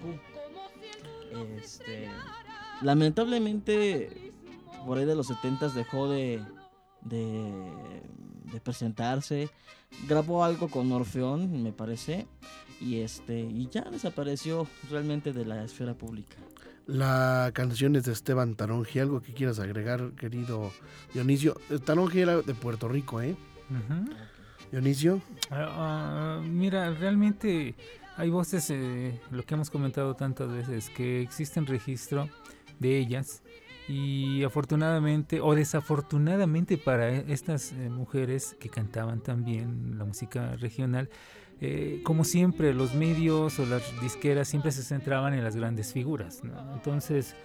este 1.57 2.09
lamentablemente 2.81 4.31
por 4.85 4.97
ahí 4.97 5.05
de 5.05 5.15
los 5.15 5.27
70 5.27 5.69
dejó 5.69 6.09
de, 6.09 6.41
de 7.01 7.53
de 8.51 8.59
presentarse. 8.59 9.49
Grabó 10.07 10.43
algo 10.43 10.67
con 10.67 10.91
Orfeón 10.91 11.63
me 11.63 11.71
parece 11.71 12.27
y 12.81 12.99
este 12.99 13.39
y 13.39 13.67
ya 13.67 13.81
desapareció 13.81 14.67
realmente 14.89 15.33
de 15.33 15.45
la 15.45 15.63
esfera 15.63 15.93
pública 15.93 16.37
La 16.87 17.51
canción 17.53 17.95
es 17.97 18.03
de 18.05 18.13
Esteban 18.13 18.55
Taronji. 18.55 18.99
¿Algo 18.99 19.21
que 19.21 19.33
quieras 19.33 19.59
agregar, 19.59 20.11
querido 20.11 20.71
Dionisio? 21.13 21.59
Eh, 21.69 21.79
Taronji 21.79 22.21
era 22.21 22.41
de 22.41 22.53
Puerto 22.53 22.87
Rico, 22.87 23.21
¿eh? 23.21 23.35
Ujú. 23.69 24.09
Dionisio. 24.71 25.21
Ah, 25.51 26.39
ah, 26.39 26.41
mira, 26.45 26.91
realmente 26.91 27.75
hay 28.15 28.29
voces, 28.29 28.69
eh, 28.69 29.19
lo 29.31 29.43
que 29.43 29.53
hemos 29.55 29.69
comentado 29.69 30.15
tantas 30.15 30.49
veces, 30.49 30.89
que 30.89 31.21
existen 31.21 31.65
registro 31.65 32.29
de 32.79 32.97
ellas 32.97 33.43
y 33.89 34.43
afortunadamente 34.43 35.39
o 35.41 35.55
desafortunadamente 35.55 36.77
para 36.77 37.09
e- 37.09 37.25
estas 37.31 37.73
eh, 37.73 37.89
mujeres 37.89 38.55
que 38.59 38.69
cantaban 38.69 39.19
también 39.21 39.97
la 39.97 40.05
música 40.05 40.55
regional, 40.55 41.09
eh, 41.61 42.01
como 42.03 42.23
siempre 42.23 42.73
los 42.73 42.93
medios 42.93 43.59
o 43.59 43.65
las 43.65 43.83
disqueras 44.01 44.47
siempre 44.47 44.71
se 44.71 44.83
centraban 44.83 45.33
en 45.33 45.43
las 45.43 45.55
grandes 45.55 45.93
figuras, 45.93 46.41
entonces 46.73 47.35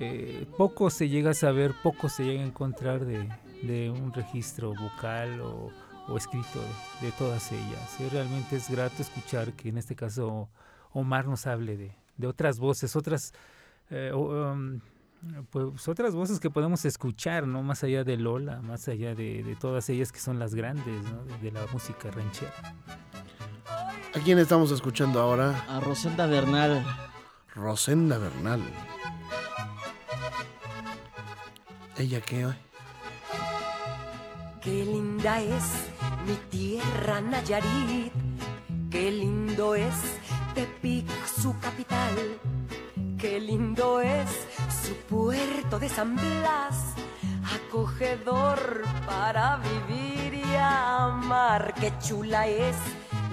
eh, 0.00 0.46
poco 0.56 0.90
se 0.90 1.08
llega 1.08 1.32
a 1.32 1.34
saber, 1.34 1.74
poco 1.82 2.08
se 2.08 2.24
llega 2.24 2.42
a 2.42 2.46
encontrar 2.46 3.04
de, 3.04 3.90
un 3.90 4.12
registro 4.12 4.72
vocal 4.72 5.40
o, 5.40 5.72
escrito 6.16 6.60
de, 7.02 7.10
todas 7.12 7.50
ellas. 7.50 7.96
Y 7.98 8.08
realmente 8.08 8.56
es 8.56 8.70
grato 8.70 9.02
escuchar 9.02 9.52
que 9.54 9.70
en 9.70 9.78
este 9.78 9.96
caso 9.96 10.48
Omar 10.92 11.26
nos 11.26 11.48
hable 11.48 11.76
de, 11.76 12.26
otras 12.26 12.60
voces, 12.60 12.94
otras 12.94 13.34
eh, 13.90 14.12
um, 14.14 14.80
pues 15.50 15.88
otras 15.88 16.14
voces 16.14 16.40
que 16.40 16.50
podemos 16.50 16.84
escuchar, 16.84 17.46
¿no? 17.46 17.62
Más 17.62 17.84
allá 17.84 18.04
de 18.04 18.16
Lola, 18.16 18.60
más 18.62 18.88
allá 18.88 19.14
de, 19.14 19.42
de 19.42 19.56
todas 19.56 19.88
ellas 19.88 20.12
que 20.12 20.20
son 20.20 20.38
las 20.38 20.54
grandes, 20.54 21.02
¿no? 21.04 21.24
De, 21.24 21.38
de 21.38 21.52
la 21.52 21.66
música 21.72 22.10
ranchera. 22.10 22.52
¿A 24.14 24.20
quién 24.20 24.38
estamos 24.38 24.70
escuchando 24.70 25.20
ahora? 25.20 25.64
a 25.68 25.80
Rosenda 25.80 26.26
Bernal 26.26 26.84
Rosenda 27.58 28.18
Bernal. 28.18 28.62
¿Ella 31.96 32.20
qué? 32.20 32.46
Qué 34.62 34.84
linda 34.84 35.40
es 35.40 35.88
mi 36.26 36.36
tierra 36.50 37.20
Nayarit, 37.20 38.12
qué 38.90 39.10
lindo 39.10 39.74
es 39.74 39.94
Tepic, 40.54 41.08
su 41.26 41.58
capital, 41.58 42.14
qué 43.18 43.40
lindo 43.40 44.00
es 44.00 44.28
su 44.88 44.94
puerto 45.14 45.78
de 45.78 45.88
San 45.90 46.16
Blas, 46.16 46.94
acogedor 47.54 48.82
para 49.06 49.58
vivir 49.58 50.34
y 50.34 50.56
amar, 50.56 51.74
qué 51.78 51.92
chula 52.00 52.46
es 52.46 52.74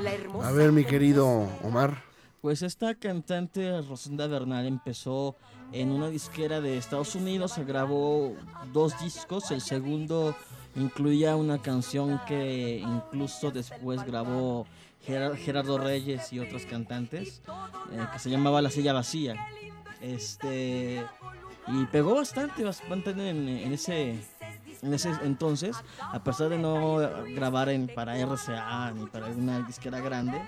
la 0.02 0.12
hermosa. 0.14 0.50
A 0.50 0.52
ver, 0.52 0.72
mi 0.74 0.84
querido 0.84 1.48
Omar. 1.64 2.04
Pues 2.42 2.62
esta 2.62 2.94
cantante 2.96 3.82
Rosenda 3.82 4.28
Bernal 4.28 4.66
empezó 4.68 5.36
en 5.72 5.92
una 5.92 6.10
disquera 6.10 6.60
de 6.62 6.78
Estados 6.78 7.16
Unidos, 7.16 7.58
grabó 7.66 8.36
dos 8.74 9.00
discos, 9.02 9.50
el 9.52 9.62
segundo 9.62 10.36
incluía 10.76 11.36
una 11.38 11.60
canción 11.62 12.20
que 12.28 12.84
incluso 12.86 13.50
después 13.52 14.04
grabó 14.04 14.68
Gerar- 15.08 15.38
Gerardo 15.38 15.78
Reyes 15.78 16.34
y 16.34 16.40
otros 16.40 16.66
cantantes, 16.66 17.42
eh, 17.94 18.06
que 18.12 18.20
se 18.20 18.30
llamaba 18.30 18.62
La 18.62 18.70
silla 18.70 18.92
vacía. 18.92 19.36
Este 20.02 21.04
y 21.68 21.86
pegó 21.86 22.16
bastante, 22.16 22.64
bastante 22.64 23.12
en, 23.12 23.48
en 23.48 23.74
ese 23.74 24.20
en 24.82 24.94
ese 24.94 25.10
entonces, 25.24 25.76
a 26.00 26.24
pesar 26.24 26.50
de 26.50 26.60
no 26.60 26.98
grabar 27.34 27.70
en 27.70 27.88
para 27.88 28.18
RCA 28.18 28.92
ni 28.92 29.08
para 29.08 29.26
alguna 29.26 29.62
disquera 29.62 30.00
grande, 30.00 30.40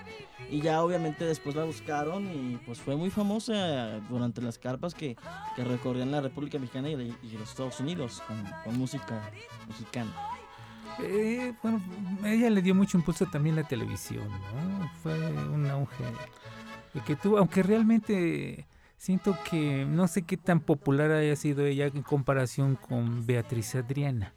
y 0.50 0.60
ya 0.60 0.82
obviamente 0.82 1.24
después 1.24 1.56
la 1.56 1.64
buscaron 1.64 2.24
y 2.26 2.56
pues 2.64 2.78
fue 2.78 2.94
muy 2.94 3.10
famosa 3.10 3.98
durante 4.08 4.40
las 4.40 4.58
carpas 4.58 4.94
que, 4.94 5.16
que 5.56 5.64
recorrían 5.64 6.12
la 6.12 6.20
República 6.20 6.58
Mexicana 6.58 6.88
y, 6.90 7.16
y 7.22 7.30
los 7.32 7.50
Estados 7.50 7.80
Unidos 7.80 8.22
con, 8.26 8.44
con 8.64 8.78
música 8.78 9.30
mexicana. 9.66 10.14
Eh, 11.00 11.52
bueno, 11.62 11.80
ella 12.24 12.50
le 12.50 12.62
dio 12.62 12.74
mucho 12.74 12.96
impulso 12.96 13.26
también 13.26 13.56
la 13.56 13.64
televisión, 13.64 14.28
¿no? 14.28 14.90
Fue 15.02 15.14
un 15.46 15.66
auge 15.66 16.04
que 17.06 17.14
tuvo, 17.14 17.38
aunque 17.38 17.62
realmente 17.62 18.66
siento 18.98 19.36
que 19.48 19.86
no 19.88 20.06
sé 20.08 20.22
qué 20.22 20.36
tan 20.36 20.60
popular 20.60 21.10
haya 21.12 21.34
sido 21.36 21.64
ella 21.64 21.86
en 21.86 22.02
comparación 22.02 22.76
con 22.76 23.24
Beatriz 23.26 23.74
Adriana. 23.74 24.34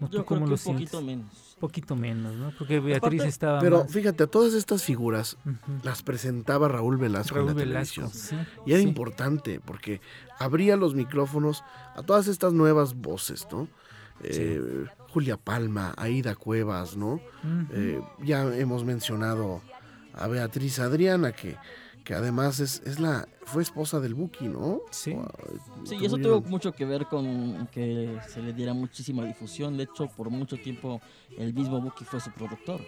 ¿No? 0.00 0.08
¿Tú 0.10 0.18
Yo 0.18 0.26
creo 0.26 0.40
cómo 0.40 0.46
que 0.46 0.50
lo 0.50 0.56
un 0.56 0.74
poquito 0.74 0.98
sientes? 0.98 1.02
menos. 1.04 1.56
Poquito 1.60 1.96
menos, 1.96 2.34
¿no? 2.34 2.52
Porque 2.58 2.80
Beatriz 2.80 3.20
Aparte- 3.20 3.28
estaba 3.28 3.60
Pero 3.60 3.84
más- 3.84 3.92
fíjate, 3.92 4.24
a 4.24 4.26
todas 4.26 4.52
estas 4.52 4.82
figuras 4.82 5.38
las 5.84 6.02
presentaba 6.02 6.66
Raúl 6.68 6.96
Velasco 6.96 7.36
Raúl 7.36 7.50
en 7.50 7.56
la 7.56 7.64
Velasco, 7.64 7.94
televisión. 8.02 8.40
sí, 8.40 8.48
Y 8.66 8.72
era 8.72 8.82
sí. 8.82 8.88
importante 8.88 9.60
porque 9.64 10.00
abría 10.40 10.76
los 10.76 10.96
micrófonos 10.96 11.62
a 11.94 12.02
todas 12.02 12.26
estas 12.26 12.52
nuevas 12.52 12.94
voces, 12.94 13.46
¿no? 13.52 13.68
Eh, 14.24 14.84
Julia 15.10 15.36
Palma, 15.36 15.94
Aida 15.96 16.34
Cuevas, 16.34 16.96
¿no? 16.96 17.20
Eh, 17.72 18.00
ya 18.22 18.42
hemos 18.56 18.84
mencionado 18.84 19.62
a 20.12 20.26
Beatriz 20.26 20.80
Adriana, 20.80 21.30
que, 21.32 21.56
que 22.04 22.14
además 22.14 22.60
es, 22.60 22.82
es 22.84 23.00
la 23.00 23.26
fue 23.46 23.62
esposa 23.62 23.98
del 24.00 24.14
Buki, 24.14 24.48
¿no? 24.48 24.80
Sí. 24.90 25.12
Wow, 25.12 25.26
Sí, 25.84 25.96
y 26.00 26.04
eso 26.06 26.16
tuvo 26.18 26.40
mucho 26.42 26.72
que 26.72 26.84
ver 26.84 27.06
con 27.06 27.66
que 27.72 28.18
se 28.28 28.40
le 28.42 28.52
diera 28.52 28.72
muchísima 28.74 29.24
difusión. 29.24 29.76
De 29.76 29.84
hecho, 29.84 30.06
por 30.08 30.30
mucho 30.30 30.56
tiempo 30.56 31.00
el 31.36 31.52
mismo 31.54 31.80
Buki 31.80 32.04
fue 32.04 32.20
su 32.20 32.30
productor. 32.30 32.80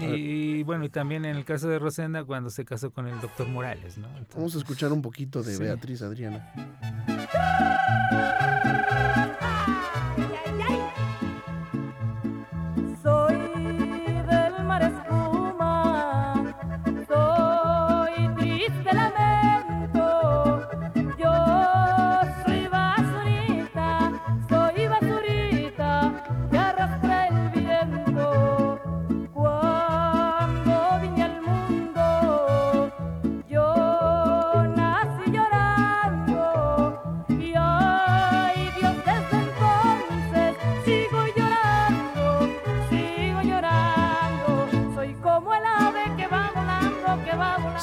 Y 0.00 0.62
bueno, 0.64 0.84
y 0.84 0.88
también 0.88 1.24
en 1.24 1.36
el 1.36 1.44
caso 1.44 1.68
de 1.68 1.78
Rosenda, 1.78 2.24
cuando 2.24 2.50
se 2.50 2.64
casó 2.64 2.90
con 2.90 3.08
el 3.08 3.20
doctor 3.20 3.48
Morales, 3.48 3.98
¿no? 3.98 4.06
Entonces, 4.08 4.36
Vamos 4.36 4.54
a 4.54 4.58
escuchar 4.58 4.92
un 4.92 5.02
poquito 5.02 5.42
de 5.42 5.54
Sí. 5.56 5.62
Beatriz 5.62 6.02
Adriana. 6.02 6.52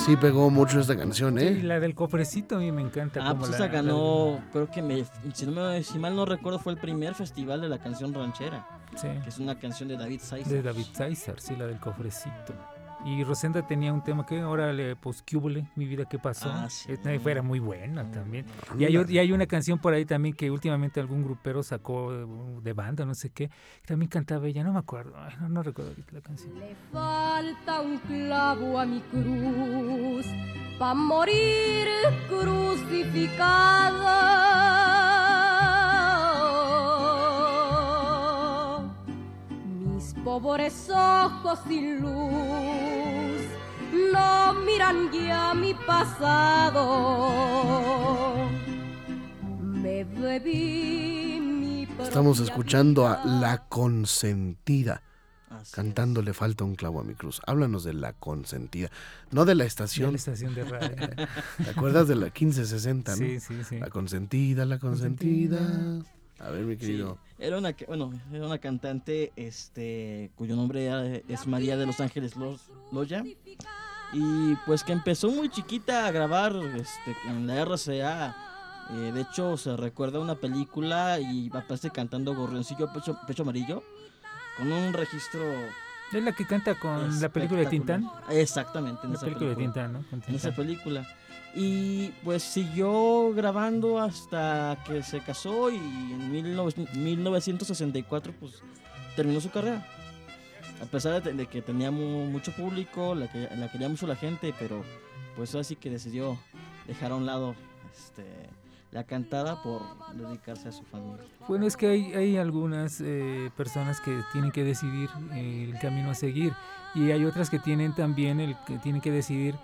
Sí 0.10 0.18
pegó 0.18 0.50
mucho 0.50 0.80
esta 0.80 0.98
canción, 0.98 1.38
Sí, 1.40 1.46
¿eh? 1.46 1.62
la 1.64 1.80
del 1.80 1.94
cofrecito 1.94 2.56
a 2.56 2.60
mí 2.60 2.72
me 2.72 2.82
encanta. 2.82 3.20
Ah, 3.24 3.28
como 3.30 3.42
pues 3.42 3.52
la- 3.52 3.58
esa 3.58 3.66
la- 3.68 3.72
ganó, 3.72 4.40
creo 4.52 4.68
que 4.72 4.82
me, 4.82 5.06
si, 5.34 5.46
no 5.46 5.52
me- 5.52 5.84
si 5.84 6.00
mal 6.00 6.16
no 6.16 6.26
recuerdo, 6.26 6.58
fue 6.58 6.74
el 6.74 6.80
primer 6.80 7.14
festival 7.14 7.62
de 7.62 7.70
la 7.70 7.78
canción 7.78 8.12
ranchera, 8.12 8.66
sí, 8.96 9.08
que 9.24 9.30
es 9.30 9.38
una 9.38 9.60
canción 9.60 9.88
de 9.88 9.98
David 9.98 10.20
Saiz. 10.24 10.48
de 10.50 10.64
David 10.64 10.86
César, 10.94 11.36
sí, 11.40 11.56
la 11.56 11.68
del 11.68 11.80
cofrecito. 11.80 12.54
Y 13.06 13.24
Rosenda 13.24 13.66
tenía 13.66 13.94
un 13.94 14.04
tema 14.04 14.26
que 14.26 14.42
ahora 14.42 14.74
le 14.74 14.96
pues 14.96 15.22
¿qué 15.22 15.38
hubole? 15.38 15.68
mi 15.76 15.86
vida 15.86 16.06
qué 16.06 16.20
pasó. 16.20 16.50
Ah, 16.52 16.70
sí. 16.70 16.94
Era 17.04 17.42
muy 17.42 17.60
buena 17.60 18.10
también. 18.12 18.46
Y 18.78 18.86
hay, 18.86 18.98
y 19.08 19.20
hay 19.20 19.32
una 19.32 19.46
canción 19.46 19.80
por 19.80 19.94
ahí 19.94 20.06
también 20.06 20.36
que 20.36 20.52
últimamente 20.52 21.00
algún 21.00 21.24
grupero 21.24 21.64
sacó 21.64 22.12
de, 22.62 22.74
banda, 22.74 23.06
no 23.06 23.16
sé 23.16 23.30
qué, 23.30 23.48
que 23.48 23.88
también 23.88 24.10
cantaba 24.10 24.48
ella, 24.48 24.64
no 24.64 24.74
me 24.74 24.80
acuerdo, 24.80 25.14
ay, 25.18 25.34
no, 25.42 25.50
no 25.50 25.64
recuerdo 25.64 25.94
la 26.12 26.22
canción. 26.22 26.60
Le 26.60 26.76
falta 26.92 27.82
un 27.82 27.98
clavo 28.00 28.80
a 28.80 28.86
mi 28.86 29.02
cruz 29.02 30.26
pa' 30.78 30.94
morir 30.94 31.88
crucificada. 32.30 34.50
Pobres 40.24 40.90
ojos 40.90 41.60
sin 41.68 42.02
luz 42.02 43.50
no 44.14 44.54
miran 44.66 45.12
ya 45.12 45.54
mi 45.54 45.74
pasado. 45.74 47.00
Me 49.62 50.04
bebí 50.04 51.40
mi 51.42 51.88
Estamos 52.04 52.40
escuchando 52.40 53.08
a. 53.08 53.24
La 53.26 53.66
Consentida 53.68 55.02
Así 55.50 55.74
cantando 55.74 56.22
Le 56.22 56.34
falta 56.34 56.64
un 56.64 56.76
clavo 56.76 57.00
a 57.00 57.04
mi 57.04 57.16
cruz. 57.16 57.42
Háblanos 57.48 57.84
de 57.84 57.94
La 57.94 58.14
Consentida, 58.14 58.90
no 59.32 59.46
de 59.46 59.56
la 59.56 59.64
De 59.64 59.68
estación. 59.68 60.12
la 60.12 60.18
estación 60.18 60.54
de 60.54 60.64
radio. 60.64 60.96
¿Te 61.64 61.70
acuerdas 61.70 62.08
de 62.08 62.16
la 62.16 62.26
1560, 62.26 63.12
no? 63.12 63.18
sí, 63.18 63.40
sí, 63.40 63.64
sí. 63.64 63.80
La 63.80 63.90
Consentida, 63.90 64.66
La 64.66 64.78
Consentida. 64.80 65.60
A 66.40 66.50
ver, 66.50 66.64
mi 66.64 66.76
Sí, 66.76 66.80
querido. 66.82 67.18
era 67.38 67.58
una, 67.58 67.76
bueno, 67.88 68.12
era 68.32 68.46
una 68.46 68.58
cantante 68.60 69.32
este, 69.36 70.32
cuyo 70.36 70.56
nombre 70.56 70.86
era- 70.86 71.06
es 71.28 71.48
María 71.48 71.76
de 71.78 71.86
los 71.86 72.00
Ángeles 72.00 72.36
Lo- 72.38 72.58
Loya. 72.92 73.24
Y 74.12 74.56
pues 74.66 74.84
que 74.84 74.92
empezó 74.94 75.30
muy 75.30 75.50
chiquita 75.50 76.08
a 76.08 76.12
grabar 76.12 76.56
este, 76.76 77.16
en 77.28 77.46
la 77.46 77.62
RCA. 77.62 78.36
Eh, 78.92 79.12
de 79.14 79.22
hecho, 79.22 79.56
se 79.58 79.78
recuerda 79.78 80.20
una 80.20 80.36
película 80.36 81.20
y 81.20 81.50
aparece 81.54 81.92
cantando 81.92 82.34
Gorrioncillo 82.34 82.92
Pecho, 82.92 83.20
Pecho 83.28 83.44
Amarillo 83.44 83.84
con 84.58 84.72
un 84.72 84.94
registro. 84.94 85.42
Es 86.12 86.24
la 86.24 86.32
que 86.32 86.48
canta 86.48 86.74
con 86.74 87.22
la 87.22 87.30
película 87.30 87.60
de 87.60 87.66
Tintán. 87.68 88.10
Exactamente, 88.32 89.02
en 89.04 89.12
La 89.12 89.18
esa 89.18 89.26
película 89.28 89.50
de 89.52 89.56
película. 89.56 89.74
Tintán, 89.86 89.94
¿no? 89.94 90.10
Con 90.10 90.24
en 90.28 90.36
esa 90.36 90.56
película. 90.56 91.08
Y 91.56 92.10
pues 92.24 92.44
siguió 92.44 93.34
grabando 93.34 94.00
hasta 94.00 94.78
que 94.86 95.02
se 95.04 95.20
casó 95.22 95.70
y 95.72 95.78
en 95.78 96.32
19 96.32 96.72
1964 96.96 98.34
pues 98.40 98.62
terminó 99.16 99.42
su 99.42 99.50
carrera. 99.50 99.86
A 100.82 100.86
pesar 100.86 101.22
de, 101.22 101.46
que 101.48 101.62
tenía 101.62 101.92
mu- 101.92 102.26
mucho 102.28 102.54
público, 102.56 103.14
la, 103.16 103.28
que, 103.30 103.50
la 103.58 103.70
quería 103.72 103.90
mucho 103.90 104.08
la 104.08 104.16
gente, 104.16 104.54
pero 104.58 104.84
pues 105.36 105.54
así 105.56 105.76
que 105.76 105.90
decidió 105.90 106.38
dejar 106.88 107.12
a 107.12 107.16
un 107.16 107.26
lado 107.26 107.54
este, 107.94 108.24
la 108.92 109.04
cantada 109.04 109.62
por 109.62 109.82
dedicarse 110.16 110.70
a 110.70 110.72
su 110.72 110.84
familia. 110.84 111.26
Bueno, 111.48 111.66
es 111.68 111.76
que 111.76 111.88
hay, 111.88 112.14
hay 112.14 112.38
algunas 112.38 113.02
eh, 113.02 113.52
personas 113.58 114.00
que 114.00 114.22
tienen 114.32 114.52
que 114.52 114.64
decidir 114.64 115.10
el 115.34 115.78
camino 115.82 116.12
a 116.12 116.16
seguir 116.16 116.54
y 116.96 117.12
hay 117.12 117.26
otras 117.26 117.50
que 117.50 117.60
tienen 117.60 117.94
también 117.94 118.40
el 118.40 118.56
que 118.66 118.78
tienen 118.78 119.02
que 119.02 119.12
decidir 119.12 119.56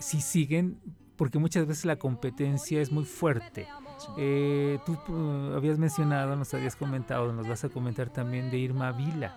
si 0.00 0.20
siguen, 0.20 0.80
porque 1.18 1.38
muchas 1.38 1.66
veces 1.66 1.84
la 1.84 1.96
competencia 1.96 2.80
es 2.80 2.90
muy 2.90 3.04
fuerte. 3.04 3.66
Eh, 4.16 4.78
tú 4.86 4.96
uh, 5.12 5.56
habías 5.56 5.76
mencionado, 5.78 6.36
nos 6.36 6.54
habías 6.54 6.76
comentado, 6.76 7.32
nos 7.32 7.46
vas 7.46 7.64
a 7.64 7.68
comentar 7.68 8.08
también 8.08 8.50
de 8.50 8.58
Irma 8.58 8.92
Vila. 8.92 9.36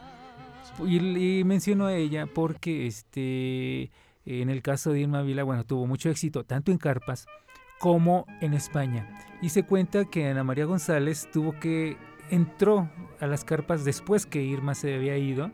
Y, 0.85 1.39
y 1.39 1.43
menciono 1.43 1.87
a 1.87 1.95
ella 1.95 2.27
porque 2.33 2.85
este, 2.87 3.91
en 4.25 4.49
el 4.49 4.61
caso 4.61 4.91
de 4.91 5.01
Irma 5.01 5.23
Vila, 5.23 5.43
bueno, 5.43 5.65
tuvo 5.65 5.87
mucho 5.87 6.09
éxito, 6.09 6.45
tanto 6.45 6.71
en 6.71 6.77
carpas 6.77 7.25
como 7.79 8.27
en 8.39 8.53
España. 8.53 9.19
Y 9.41 9.49
se 9.49 9.63
cuenta 9.63 10.05
que 10.05 10.27
Ana 10.27 10.43
María 10.43 10.65
González 10.65 11.27
tuvo 11.33 11.59
que 11.59 11.97
entró 12.29 12.89
a 13.19 13.25
las 13.25 13.43
carpas 13.43 13.83
después 13.83 14.27
que 14.27 14.43
Irma 14.43 14.75
se 14.75 14.93
había 14.93 15.17
ido 15.17 15.51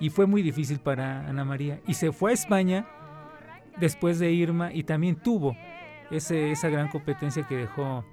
y 0.00 0.10
fue 0.10 0.26
muy 0.26 0.42
difícil 0.42 0.80
para 0.80 1.26
Ana 1.26 1.44
María 1.44 1.80
y 1.86 1.94
se 1.94 2.12
fue 2.12 2.32
a 2.32 2.34
España 2.34 2.86
después 3.78 4.18
de 4.18 4.30
Irma 4.32 4.72
y 4.72 4.84
también 4.84 5.16
tuvo 5.16 5.56
ese, 6.10 6.50
esa 6.52 6.68
gran 6.68 6.88
competencia 6.88 7.42
que 7.46 7.56
dejó 7.56 8.04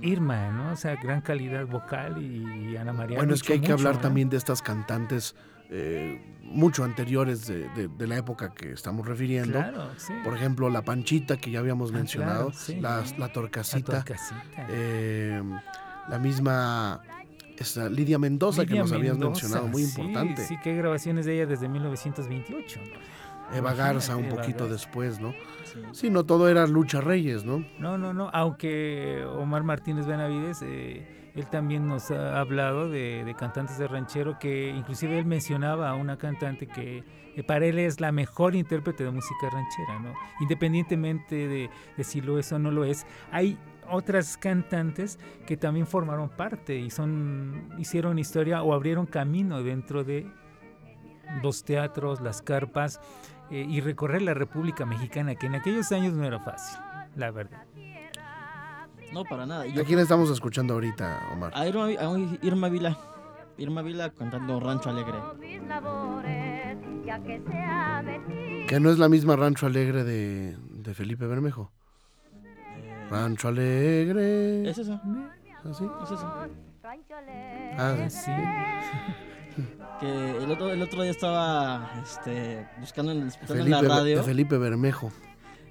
Irma, 0.00 0.50
¿no? 0.50 0.72
O 0.72 0.76
sea, 0.76 0.94
gran 0.96 1.20
calidad 1.20 1.66
vocal 1.66 2.22
y 2.22 2.76
Ana 2.76 2.92
María. 2.92 3.18
Bueno, 3.18 3.34
es 3.34 3.42
que 3.42 3.54
hay 3.54 3.60
que 3.60 3.72
hablar 3.72 3.96
¿no? 3.96 4.00
también 4.00 4.28
de 4.30 4.36
estas 4.36 4.62
cantantes 4.62 5.34
eh, 5.70 6.20
mucho 6.42 6.84
anteriores 6.84 7.46
de, 7.46 7.68
de- 7.70 7.88
de 7.88 8.06
la 8.06 8.16
época 8.16 8.54
que 8.54 8.72
estamos 8.72 9.06
refiriendo. 9.06 9.58
Claro, 9.58 9.90
sí. 9.98 10.12
Por 10.24 10.34
ejemplo, 10.34 10.70
la 10.70 10.82
Panchita, 10.82 11.36
que 11.36 11.50
ya 11.50 11.58
habíamos 11.58 11.90
Ah, 11.90 11.94
mencionado, 11.96 12.50
claro, 12.50 12.58
sí. 12.58 12.80
la, 12.80 13.00
la 13.02 13.18
La 13.18 13.32
Torcasita, 13.32 13.92
Torcasita. 14.04 14.42
eh, 14.70 15.42
la 16.08 16.18
misma 16.18 17.00
esta, 17.58 17.88
Lidia 17.90 18.18
Mendoza, 18.18 18.64
que 18.64 18.76
nos 18.78 18.92
habías 18.92 19.18
Mendoza, 19.18 19.42
mencionado, 19.42 19.66
muy 19.68 19.82
sí, 19.82 20.00
importante. 20.00 20.44
Sí, 20.46 20.56
que 20.62 20.70
hay 20.70 20.76
grabaciones 20.76 21.26
de 21.26 21.34
ella 21.34 21.46
desde 21.46 21.68
1928. 21.68 22.80
¿no? 22.80 22.98
Eva 23.52 23.74
Garza, 23.74 24.16
un 24.16 24.28
poquito 24.28 24.64
Garza. 24.64 24.72
después, 24.72 25.20
¿no? 25.20 25.32
Sí. 25.64 25.80
Sí, 25.92 26.10
no 26.10 26.24
todo 26.24 26.48
era 26.48 26.66
Lucha 26.66 27.00
Reyes, 27.00 27.44
¿no? 27.44 27.64
No, 27.78 27.98
no, 27.98 28.12
no, 28.12 28.30
aunque 28.32 29.24
Omar 29.36 29.62
Martínez 29.64 30.06
Benavides, 30.06 30.62
eh, 30.62 31.30
él 31.34 31.46
también 31.46 31.86
nos 31.86 32.10
ha 32.10 32.40
hablado 32.40 32.88
de, 32.88 33.22
de 33.24 33.34
cantantes 33.34 33.78
de 33.78 33.86
ranchero, 33.86 34.38
que 34.38 34.70
inclusive 34.70 35.18
él 35.18 35.26
mencionaba 35.26 35.88
a 35.88 35.94
una 35.94 36.16
cantante 36.18 36.66
que 36.66 37.04
eh, 37.36 37.42
para 37.44 37.66
él 37.66 37.78
es 37.78 38.00
la 38.00 38.10
mejor 38.12 38.54
intérprete 38.56 39.04
de 39.04 39.10
música 39.10 39.48
ranchera, 39.50 39.98
¿no? 40.00 40.14
Independientemente 40.40 41.46
de, 41.46 41.70
de 41.96 42.04
si 42.04 42.20
lo 42.20 42.38
es 42.38 42.50
o 42.52 42.58
no 42.58 42.70
lo 42.70 42.84
es, 42.84 43.06
hay 43.30 43.58
otras 43.90 44.36
cantantes 44.36 45.18
que 45.46 45.56
también 45.56 45.86
formaron 45.86 46.28
parte 46.28 46.76
y 46.76 46.90
son 46.90 47.70
hicieron 47.78 48.18
historia 48.18 48.62
o 48.62 48.74
abrieron 48.74 49.06
camino 49.06 49.62
dentro 49.62 50.04
de 50.04 50.26
los 51.42 51.64
teatros, 51.64 52.20
las 52.20 52.42
carpas 52.42 53.00
eh, 53.50 53.64
y 53.68 53.80
recorrer 53.80 54.22
la 54.22 54.34
República 54.34 54.84
Mexicana, 54.86 55.34
que 55.34 55.46
en 55.46 55.54
aquellos 55.56 55.90
años 55.92 56.12
no 56.14 56.24
era 56.24 56.38
fácil, 56.40 56.78
la 57.16 57.30
verdad. 57.30 57.64
No, 59.12 59.24
para 59.24 59.46
nada. 59.46 59.66
Y 59.66 59.72
Yo, 59.72 59.82
¿A 59.82 59.84
quién 59.84 59.98
estamos 60.00 60.30
escuchando 60.30 60.74
ahorita, 60.74 61.28
Omar? 61.32 61.52
a 61.54 61.66
Irma, 61.66 61.86
a 61.86 62.18
Irma 62.42 62.68
Vila. 62.68 62.98
Irma 63.56 63.82
Vila 63.82 64.10
cantando 64.10 64.60
Rancho 64.60 64.90
Alegre. 64.90 65.14
que 68.68 68.80
no 68.80 68.90
es 68.90 68.98
la 68.98 69.08
misma 69.08 69.34
Rancho 69.36 69.66
Alegre 69.66 70.04
de, 70.04 70.56
de 70.70 70.94
Felipe 70.94 71.26
Bermejo. 71.26 71.72
Eh, 72.44 73.06
Rancho 73.10 73.48
Alegre. 73.48 74.68
¿Es 74.68 74.78
eso? 74.78 75.00
¿Así? 75.64 75.84
¿Es 76.04 76.10
eso? 76.10 76.48
rancho 76.82 77.14
alegre. 77.16 77.74
Ah, 77.78 78.08
Sí, 78.08 78.30
Que 80.00 80.30
el 80.42 80.50
otro, 80.50 80.70
el 80.72 80.80
otro 80.82 81.02
día 81.02 81.10
estaba 81.10 82.00
este, 82.02 82.66
buscando 82.80 83.12
en, 83.12 83.22
en 83.22 83.30
Felipe, 83.32 83.68
la 83.70 83.82
radio 83.82 84.18
de 84.18 84.22
Felipe 84.22 84.58
Bermejo. 84.58 85.12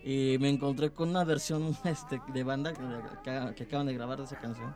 Y 0.03 0.37
me 0.39 0.49
encontré 0.49 0.91
con 0.91 1.09
una 1.09 1.23
versión 1.23 1.77
este, 1.83 2.21
de 2.33 2.43
banda 2.43 2.73
que, 2.73 2.81
que- 3.23 3.55
que 3.55 3.63
acaban 3.63 3.87
de 3.87 3.93
grabar 3.93 4.17
de 4.19 4.25
esa 4.25 4.37
canción. 4.39 4.73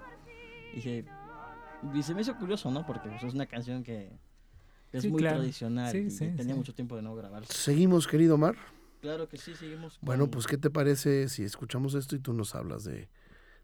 Y 0.74 0.76
dije, 0.78 1.06
y 1.94 2.04
se 2.04 2.14
me 2.14 2.22
hizo 2.22 2.36
curioso, 2.38 2.70
¿no? 2.72 2.86
Porque 2.86 3.10
pues, 3.10 3.24
es 3.24 3.34
una 3.34 3.46
canción 3.46 3.84
que 3.84 4.12
es 4.92 5.02
Sí, 5.04 5.10
muy 5.10 5.22
claro. 5.22 5.38
tradicional 5.40 5.92
Sí, 5.92 5.98
y 6.00 6.12
sí, 6.12 6.26
tenía 6.36 6.54
sí. 6.54 6.60
mucho 6.60 6.74
tiempo 6.74 6.96
de 6.96 7.02
no 7.02 7.16
grabarse. 7.16 7.52
Seguimos, 7.54 8.08
querido 8.08 8.36
Omar. 8.36 8.56
Claro 9.02 9.28
que 9.28 9.38
sí, 9.38 9.56
seguimos. 9.56 9.98
Bueno, 10.02 10.28
pues, 10.30 10.48
¿qué 10.48 10.58
te 10.58 10.70
parece 10.70 11.28
si 11.30 11.44
escuchamos 11.44 11.94
esto 11.96 12.16
y 12.16 12.20
tú 12.20 12.34
nos 12.34 12.54
hablas 12.56 12.84
de, 12.84 13.10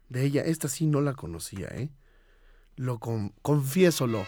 de 0.08 0.24
ella? 0.24 0.42
Esta 0.42 0.68
sí 0.68 0.86
no 0.86 1.00
la 1.00 1.14
conocía, 1.14 1.68
¿eh? 1.68 1.90
Lo 2.76 2.98
con, 2.98 3.30
confiésolo. 3.42 4.24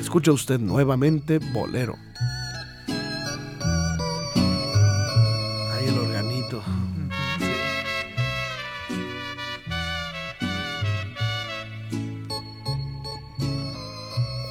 Escucha 0.00 0.32
usted 0.32 0.58
nuevamente 0.58 1.38
Bolero. 1.38 1.96
Ahí 5.74 5.86
el 5.86 5.98
organito. 5.98 6.62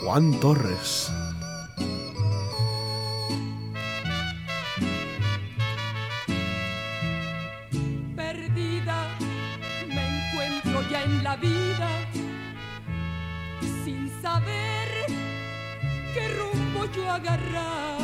Juan 0.01 0.39
Torres. 0.39 1.11
perdida 8.15 9.07
me 9.87 10.05
encuentro 10.07 10.81
ya 10.89 11.03
en 11.03 11.23
la 11.23 11.35
vida 11.37 11.96
yo 16.97 17.11
agarrar. 17.11 17.99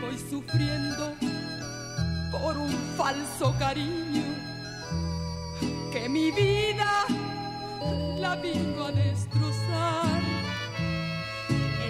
Voy 0.00 0.18
sufriendo 0.18 1.14
por 2.30 2.56
un 2.56 2.72
falso 2.96 3.54
cariño 3.58 4.22
que 5.92 6.08
mi 6.08 6.30
vida 6.30 7.04
la 8.18 8.36
vino 8.36 8.86
a 8.86 8.92
destrozar. 8.92 10.20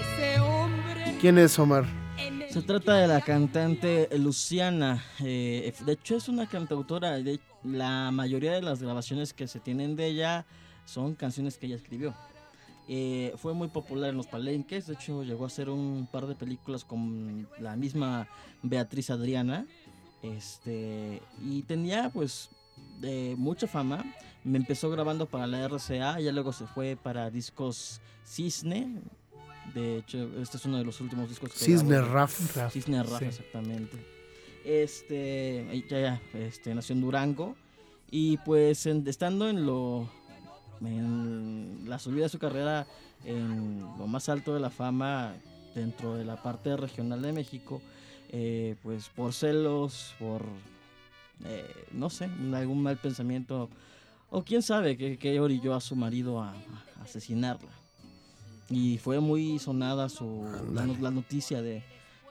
Ese 0.01 0.41
hombre 0.41 1.17
¿Quién 1.21 1.39
es 1.39 1.59
Omar? 1.59 1.85
Se 2.51 2.63
trata 2.63 2.95
de 2.97 3.07
la 3.07 3.21
cantante 3.21 4.09
Luciana. 4.19 5.05
eh, 5.21 5.73
de 5.85 5.93
hecho, 5.93 6.17
es 6.17 6.29
una 6.29 6.49
cantautora. 6.49 7.13
De, 7.19 7.41
la 7.63 8.11
mayoría 8.11 8.53
de 8.53 8.63
las 8.63 8.83
grabaciones 8.83 9.33
que 9.35 9.47
se 9.47 9.61
tienen 9.61 9.97
de 9.97 10.07
ella 10.07 10.47
son 10.85 11.15
canciones 11.15 11.59
que 11.59 11.67
ella 11.67 11.77
escribió. 11.77 12.15
Eh, 12.89 13.35
fue 13.37 13.53
muy 13.55 13.69
popular 13.69 14.11
en 14.11 14.17
los 14.17 14.27
palenques. 14.27 14.87
De 14.87 14.95
hecho, 14.95 15.23
llegó 15.23 15.45
a 15.45 15.49
hacer 15.49 15.69
un 15.69 16.09
par 16.11 16.27
de 16.27 16.35
películas 16.35 16.85
con 16.85 17.47
la 17.61 17.77
misma 17.77 18.27
Beatriz 18.63 19.11
Adriana. 19.11 19.67
Este, 20.23 21.21
y 21.45 21.63
tenía, 21.63 22.11
pues, 22.11 22.51
de 23.01 23.35
mucha 23.37 23.67
fama. 23.67 24.05
Me 24.45 24.57
empezó 24.59 24.91
grabando 24.91 25.27
para 25.27 25.47
la 25.47 25.65
RCA. 25.69 26.19
Ya 26.21 26.33
luego 26.33 26.53
se 26.53 26.67
fue 26.67 26.97
para 27.01 27.31
discos 27.31 28.01
Cisne. 28.25 29.01
De 29.75 29.99
hecho, 29.99 30.41
este 30.41 30.57
es 30.57 30.65
uno 30.65 30.79
de 30.79 30.85
los 30.85 31.01
últimos 31.03 31.29
discos 31.29 31.53
que 31.53 31.59
Cisne. 31.59 32.01
Raf. 32.01 32.57
Raf, 32.57 32.73
Cisne 32.73 33.03
Rafa, 33.03 33.19
sí. 33.19 33.25
exactamente. 33.27 33.97
Este, 34.65 35.71
ella 35.73 36.01
ya, 36.01 36.39
este, 36.39 36.75
nació 36.75 36.95
en 36.95 37.01
Durango 37.03 37.55
y 38.11 38.37
pues 38.39 38.87
en- 38.87 39.07
estando 39.07 39.49
en 39.49 39.65
lo, 39.67 40.09
en 40.85 41.85
la 41.87 41.99
subida 41.99 42.25
de 42.25 42.29
su 42.29 42.39
carrera 42.39 42.87
en 43.25 43.81
lo 43.99 44.07
más 44.07 44.29
alto 44.29 44.55
de 44.55 44.61
la 44.61 44.71
fama 44.71 45.35
dentro 45.75 46.15
de 46.15 46.25
la 46.25 46.43
parte 46.43 46.77
regional 46.77 47.21
de 47.23 47.33
México, 47.33 47.81
eh, 48.31 48.77
pues 48.83 49.09
por 49.09 49.33
celos, 49.33 50.15
por, 50.19 50.43
eh, 51.45 51.87
no 51.93 52.11
sé, 52.11 52.31
algún 52.55 52.83
mal 52.83 52.97
pensamiento 52.99 53.69
o 54.31 54.43
quién 54.45 54.63
sabe 54.63 54.97
que, 54.97 55.19
que 55.19 55.41
orilló 55.41 55.75
a 55.75 55.81
su 55.81 55.97
marido 55.97 56.41
a, 56.43 56.51
a 56.53 57.03
asesinarla. 57.03 57.71
Y 58.71 58.99
fue 58.99 59.19
muy 59.21 59.59
sonada 59.59 60.09
su, 60.11 60.45
la, 60.75 60.85
no- 60.87 60.97
la 61.01 61.11
noticia 61.11 61.63
de, 61.63 61.83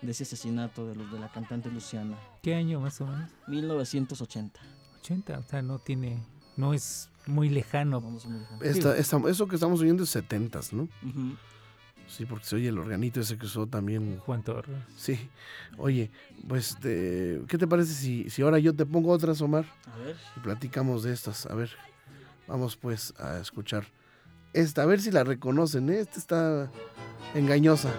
de 0.03 0.11
ese 0.11 0.23
asesinato 0.23 0.85
de, 0.87 0.95
los, 0.95 1.11
de 1.11 1.19
la 1.19 1.29
cantante 1.31 1.71
Luciana. 1.71 2.15
¿Qué 2.43 2.53
año 2.53 2.79
más 2.79 3.01
o 3.01 3.07
menos? 3.07 3.31
1980. 3.47 4.59
80, 4.99 5.39
o 5.39 5.43
sea, 5.43 5.61
no 5.63 5.79
tiene, 5.79 6.21
no 6.57 6.73
es 6.73 7.09
muy 7.25 7.49
lejano. 7.49 8.01
Esta- 8.61 8.97
esta- 8.97 9.21
eso 9.29 9.47
que 9.47 9.55
estamos 9.55 9.79
oyendo 9.81 10.03
es 10.03 10.09
70 10.09 10.59
¿no? 10.73 10.87
Sí, 12.07 12.25
porque 12.25 12.45
se 12.45 12.55
oye 12.55 12.69
el 12.69 12.77
organito 12.79 13.19
ese 13.19 13.37
que 13.37 13.45
usó 13.45 13.67
también. 13.67 14.17
Juan 14.19 14.41
Torres. 14.41 14.77
Sí. 14.95 15.29
Oye, 15.77 16.09
pues, 16.47 16.69
este, 16.71 17.41
¿qué 17.49 17.57
te 17.57 17.67
parece 17.67 17.93
si, 17.93 18.29
si 18.29 18.41
ahora 18.43 18.59
yo 18.59 18.73
te 18.73 18.85
pongo 18.85 19.11
otras, 19.11 19.41
Omar? 19.41 19.65
A 19.93 19.97
ver. 19.97 20.15
Y 20.37 20.39
platicamos 20.39 21.03
de 21.03 21.11
estas. 21.13 21.45
A 21.47 21.53
ver, 21.53 21.69
vamos 22.47 22.77
pues 22.77 23.13
a 23.19 23.39
escuchar 23.39 23.87
esta, 24.53 24.83
a 24.83 24.85
ver 24.85 25.01
si 25.01 25.11
la 25.11 25.25
reconocen. 25.25 25.89
¿eh? 25.89 25.99
Esta 25.99 26.17
está 26.19 26.71
engañosa. 27.35 27.91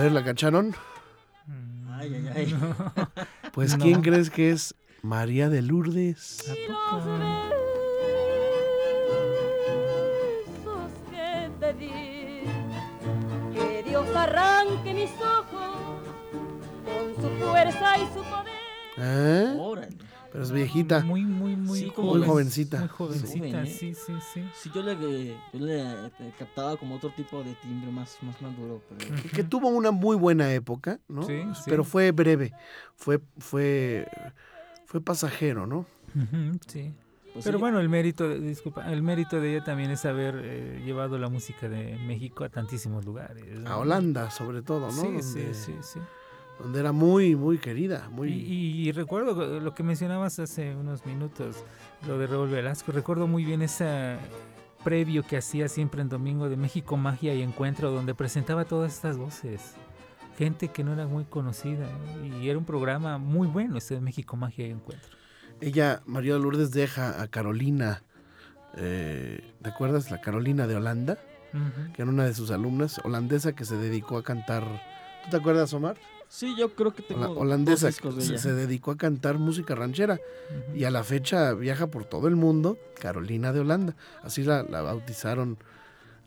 Ver, 0.00 0.12
¿la 0.12 0.24
cacharon? 0.24 0.74
Mm, 1.46 1.90
Ay, 1.92 2.14
ay, 2.14 2.32
ay. 2.36 2.56
Pues, 3.52 3.76
No. 3.76 3.84
¿quién 3.84 4.00
crees 4.02 4.30
que 4.30 4.50
es 4.50 4.74
María 5.02 5.48
de 5.48 5.62
Lourdes? 5.62 6.44
¿A 6.48 6.52
Y 6.54 6.66
poco? 6.66 7.06
los 7.06 7.20
besos 10.64 10.90
que 11.10 11.50
te 11.60 11.72
di, 11.74 12.44
que 13.54 13.82
Dios 13.88 14.06
arranque 14.14 14.94
mis 14.94 15.10
ojos 15.20 16.00
con 16.84 17.22
su 17.22 17.28
fuerza 17.44 17.98
y 17.98 18.06
su 18.06 18.22
poder. 18.22 18.60
¿Eh? 18.98 19.54
Pero 20.32 20.44
es 20.44 20.52
viejita. 20.52 21.00
Muy, 21.00 21.24
muy, 21.24 21.56
muy, 21.56 21.78
Sí, 21.80 21.92
jovencita. 21.94 22.78
Muy 22.78 22.88
jovencita, 22.88 23.38
Joven, 23.38 23.56
¿eh? 23.56 23.66
sí, 23.66 23.94
sí, 23.94 24.12
sí. 24.32 24.44
Sí, 24.54 24.70
yo 24.72 24.82
le, 24.82 24.96
yo 25.52 25.58
le 25.66 26.10
captaba 26.38 26.76
como 26.76 26.94
otro 26.96 27.10
tipo 27.10 27.42
de 27.42 27.54
timbre 27.56 27.90
más, 27.90 28.16
más 28.22 28.40
maduro, 28.40 28.80
pero... 28.88 29.14
Que, 29.22 29.28
que 29.28 29.44
tuvo 29.44 29.68
una 29.68 29.90
muy 29.90 30.16
buena 30.16 30.52
época, 30.52 31.00
¿no? 31.08 31.24
Sí, 31.24 31.42
sí. 31.54 31.62
Pero 31.66 31.82
fue 31.84 32.12
breve. 32.12 32.52
Fue, 32.94 33.20
fue, 33.38 34.06
fue 34.86 35.00
pasajero, 35.00 35.66
¿no? 35.66 35.84
Sí. 36.68 36.92
pues 37.32 37.44
Pero 37.44 37.58
sí, 37.58 37.60
bueno, 37.60 37.80
el 37.80 37.88
mérito, 37.88 38.28
de- 38.28 38.40
disculpa, 38.40 38.92
el 38.92 39.02
mérito 39.02 39.40
de 39.40 39.56
ella 39.56 39.64
también 39.64 39.90
es 39.90 40.04
haber 40.04 40.34
eh, 40.44 40.82
llevado 40.84 41.18
la 41.18 41.28
música 41.28 41.68
de 41.68 41.96
México 42.06 42.44
a 42.44 42.48
tantísimos 42.50 43.04
lugares. 43.04 43.44
¿no? 43.58 43.68
A 43.68 43.78
Holanda, 43.78 44.30
sobre 44.30 44.62
todo, 44.62 44.86
¿no? 44.86 44.92
Sí, 44.92 45.08
sí, 45.22 45.40
donde, 45.42 45.54
sí, 45.54 45.74
sí. 45.82 46.00
Era 46.74 46.92
muy, 46.92 47.36
muy 47.36 47.58
querida. 47.58 48.08
Muy... 48.10 48.28
Y, 48.32 48.88
y 48.88 48.92
recuerdo 48.92 49.60
lo 49.60 49.74
que 49.74 49.82
mencionabas 49.82 50.38
hace 50.38 50.74
unos 50.76 51.04
minutos, 51.06 51.56
lo 52.06 52.18
de 52.18 52.26
Raúl 52.26 52.50
Velasco. 52.50 52.92
Recuerdo 52.92 53.26
muy 53.26 53.44
bien 53.44 53.62
ese 53.62 54.16
previo 54.84 55.22
que 55.22 55.36
hacía 55.36 55.68
siempre 55.68 56.00
en 56.02 56.08
Domingo 56.08 56.48
de 56.48 56.56
México 56.56 56.96
Magia 56.96 57.34
y 57.34 57.42
Encuentro, 57.42 57.90
donde 57.90 58.14
presentaba 58.14 58.64
todas 58.64 58.94
estas 58.94 59.18
voces. 59.18 59.74
Gente 60.38 60.68
que 60.68 60.84
no 60.84 60.92
era 60.94 61.06
muy 61.06 61.24
conocida. 61.24 61.86
Y 62.40 62.48
era 62.48 62.58
un 62.58 62.64
programa 62.64 63.18
muy 63.18 63.46
bueno 63.46 63.76
ese 63.76 63.94
de 63.94 64.00
México 64.00 64.36
Magia 64.36 64.66
y 64.66 64.70
Encuentro. 64.70 65.10
Ella, 65.60 66.00
María 66.06 66.32
de 66.34 66.40
Lourdes, 66.40 66.70
deja 66.70 67.20
a 67.20 67.28
Carolina. 67.28 68.02
eh, 68.76 69.52
¿Te 69.62 69.68
acuerdas? 69.68 70.10
La 70.10 70.20
Carolina 70.22 70.66
de 70.66 70.76
Holanda, 70.76 71.18
Ujú. 71.52 71.92
que 71.92 72.02
era 72.02 72.10
una 72.10 72.24
de 72.24 72.32
sus 72.32 72.50
alumnas, 72.50 73.00
holandesa 73.04 73.52
que 73.54 73.64
se 73.66 73.76
dedicó 73.76 74.16
a 74.16 74.22
cantar. 74.22 74.62
¿Tú 75.24 75.30
te 75.30 75.36
acuerdas, 75.36 75.74
Omar? 75.74 75.96
Sí, 76.32 76.54
yo 76.56 76.72
creo 76.76 76.94
que 76.94 77.02
tengo 77.02 77.22
Hola- 77.22 77.28
dos 77.30 77.38
holandesa 77.38 77.88
discos 77.88 78.14
de 78.14 78.22
se, 78.22 78.28
ella. 78.34 78.38
se 78.38 78.52
dedicó 78.54 78.92
a 78.92 78.96
cantar 78.96 79.38
música 79.38 79.74
ranchera 79.74 80.20
y 80.72 80.84
a 80.84 80.90
la 80.92 81.02
fecha 81.02 81.52
viaja 81.54 81.88
por 81.88 82.04
todo 82.04 82.28
el 82.28 82.36
mundo, 82.36 82.78
Carolina 83.00 83.52
de 83.52 83.58
Holanda. 83.60 83.96
Así 84.22 84.44
la, 84.44 84.62
la 84.62 84.80
bautizaron. 84.80 85.58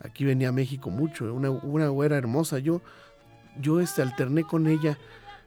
Aquí 0.01 0.25
venía 0.25 0.49
a 0.49 0.51
México 0.51 0.89
mucho, 0.89 1.33
una, 1.33 1.49
una 1.51 1.87
güera 1.87 2.17
hermosa. 2.17 2.59
Yo, 2.59 2.81
yo 3.61 3.79
este, 3.79 4.01
alterné 4.01 4.43
con 4.43 4.67
ella 4.67 4.97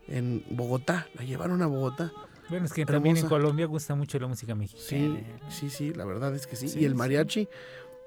en 0.08 0.42
Bogotá, 0.50 1.06
la 1.16 1.24
llevaron 1.24 1.60
a 1.60 1.66
Bogotá 1.66 2.10
Bueno, 2.48 2.64
es 2.64 2.72
que 2.72 2.86
también 2.86 3.16
en. 3.18 3.28
Colombia 3.28 3.66
gusta 3.66 3.94
mucho 3.94 4.18
la 4.18 4.26
música 4.28 4.54
mexicana. 4.54 4.86
Sí, 4.88 5.20
sí, 5.50 5.68
sí, 5.68 5.92
la 5.92 6.06
verdad 6.06 6.34
es 6.34 6.46
que 6.46 6.56
sí. 6.56 6.68
Sí, 6.68 6.78
y 6.80 6.84
el 6.86 6.92
sí. 6.92 6.96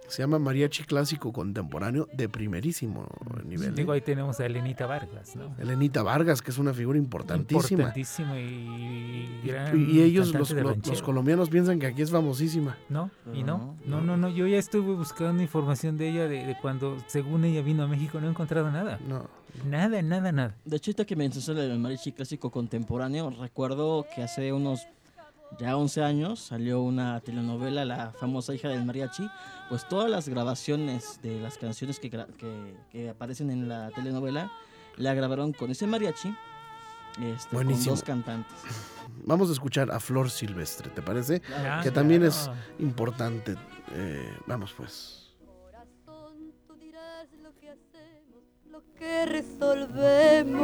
Se 0.10 0.22
llama 0.24 0.39
mariachi 0.39 0.84
clásico 0.84 1.32
contemporáneo 1.32 2.08
de 2.13 2.28
primerísimo 2.28 3.08
nivel. 3.45 3.76
Digo, 3.76 3.93
¿eh? 3.93 3.95
ahí 3.98 4.02
tenemos 4.02 4.39
a 4.39 4.45
Elenita 4.45 4.86
Vargas, 4.86 5.36
¿no? 5.36 5.56
Elenita 5.60 6.04
Vargas, 6.04 6.41
que 6.41 6.52
es 6.52 6.58
una 6.58 6.74
figura 6.74 6.98
importantísima. 6.98 7.84
Importantísima 7.84 8.39
y 8.39 9.39
Y, 9.43 9.48
gran 9.48 9.80
y 9.89 10.02
ellos, 10.02 10.32
cantante 10.32 10.39
los, 10.62 10.72
de 10.74 10.78
los- 10.80 10.88
los 10.88 11.02
colombianos, 11.02 11.50
piensan 11.50 11.80
que 11.80 11.88
aquí 11.88 12.02
es 12.02 12.12
famosísima. 12.12 12.78
No, 12.89 13.10
y 13.34 13.43
no, 13.43 13.78
No, 13.86 14.00
no, 14.00 14.02
no, 14.02 14.17
no, 14.17 14.30
yo 14.30 14.48
ya 14.48 14.58
estuve 14.58 14.93
buscando 14.95 15.41
información 15.41 15.98
de 15.98 16.10
ella 16.10 16.28
de, 16.28 16.45
de 16.45 16.58
cuando, 16.62 16.98
según 17.08 17.45
ella 17.45 17.62
vino 17.62 17.84
a 17.84 17.88
México, 17.88 18.19
no 18.19 18.28
he 18.28 18.30
encontrado 18.30 18.72
nada. 18.72 19.00
No. 19.08 19.28
Nada, 19.65 20.02
nada, 20.02 20.32
nada. 20.32 20.56
De 20.65 20.78
hecho, 20.78 20.91
ahorita 20.91 21.06
que 21.06 21.15
mencionaste 21.15 21.72
el 21.72 21.80
mariachi 21.80 22.12
clásico 22.12 22.52
contemporáneo, 22.52 23.30
recuerdo 23.32 24.06
que 24.15 24.24
hace 24.24 24.54
unos 24.54 24.88
ya 25.58 25.76
11 25.76 26.04
años 26.04 26.40
salió 26.40 26.82
una 26.82 27.20
telenovela, 27.22 27.86
La 27.86 28.12
famosa 28.12 28.54
hija 28.54 28.70
del 28.70 28.86
mariachi. 28.86 29.28
Pues 29.70 29.88
todas 29.88 30.10
las 30.10 30.30
grabaciones 30.30 31.20
de 31.22 31.40
las 31.40 31.58
canciones 31.58 32.00
que, 32.00 32.10
que, 32.10 32.76
que 32.92 33.10
aparecen 33.10 33.52
en 33.52 33.68
la 33.68 33.90
telenovela 33.92 34.52
la 35.00 35.14
grabaron 35.14 35.54
con 35.54 35.72
ese 35.72 35.88
mariachi, 35.88 36.36
este, 37.22 37.56
con 37.56 37.86
dos 37.86 38.04
cantantes. 38.04 38.58
Vamos 39.26 39.50
a 39.50 39.54
escuchar 39.54 39.90
a 39.92 40.00
Flor 40.00 40.30
Silvestre, 40.30 40.90
¿te 40.90 41.02
parece? 41.02 41.42
Ah, 41.66 41.80
que 41.84 41.92
también 41.92 42.24
es 42.24 42.50
importante. 42.80 43.56
Eh, 43.92 44.34
vamos 44.46 44.74
pues. 44.78 45.34
Corazón, 45.46 46.54
tú 46.68 46.76
dirás 46.76 47.28
lo 47.42 47.56
que 47.56 47.70
hacemos, 47.70 48.44
lo 48.70 48.84
que 48.96 49.26
resolvemos. 49.26 50.60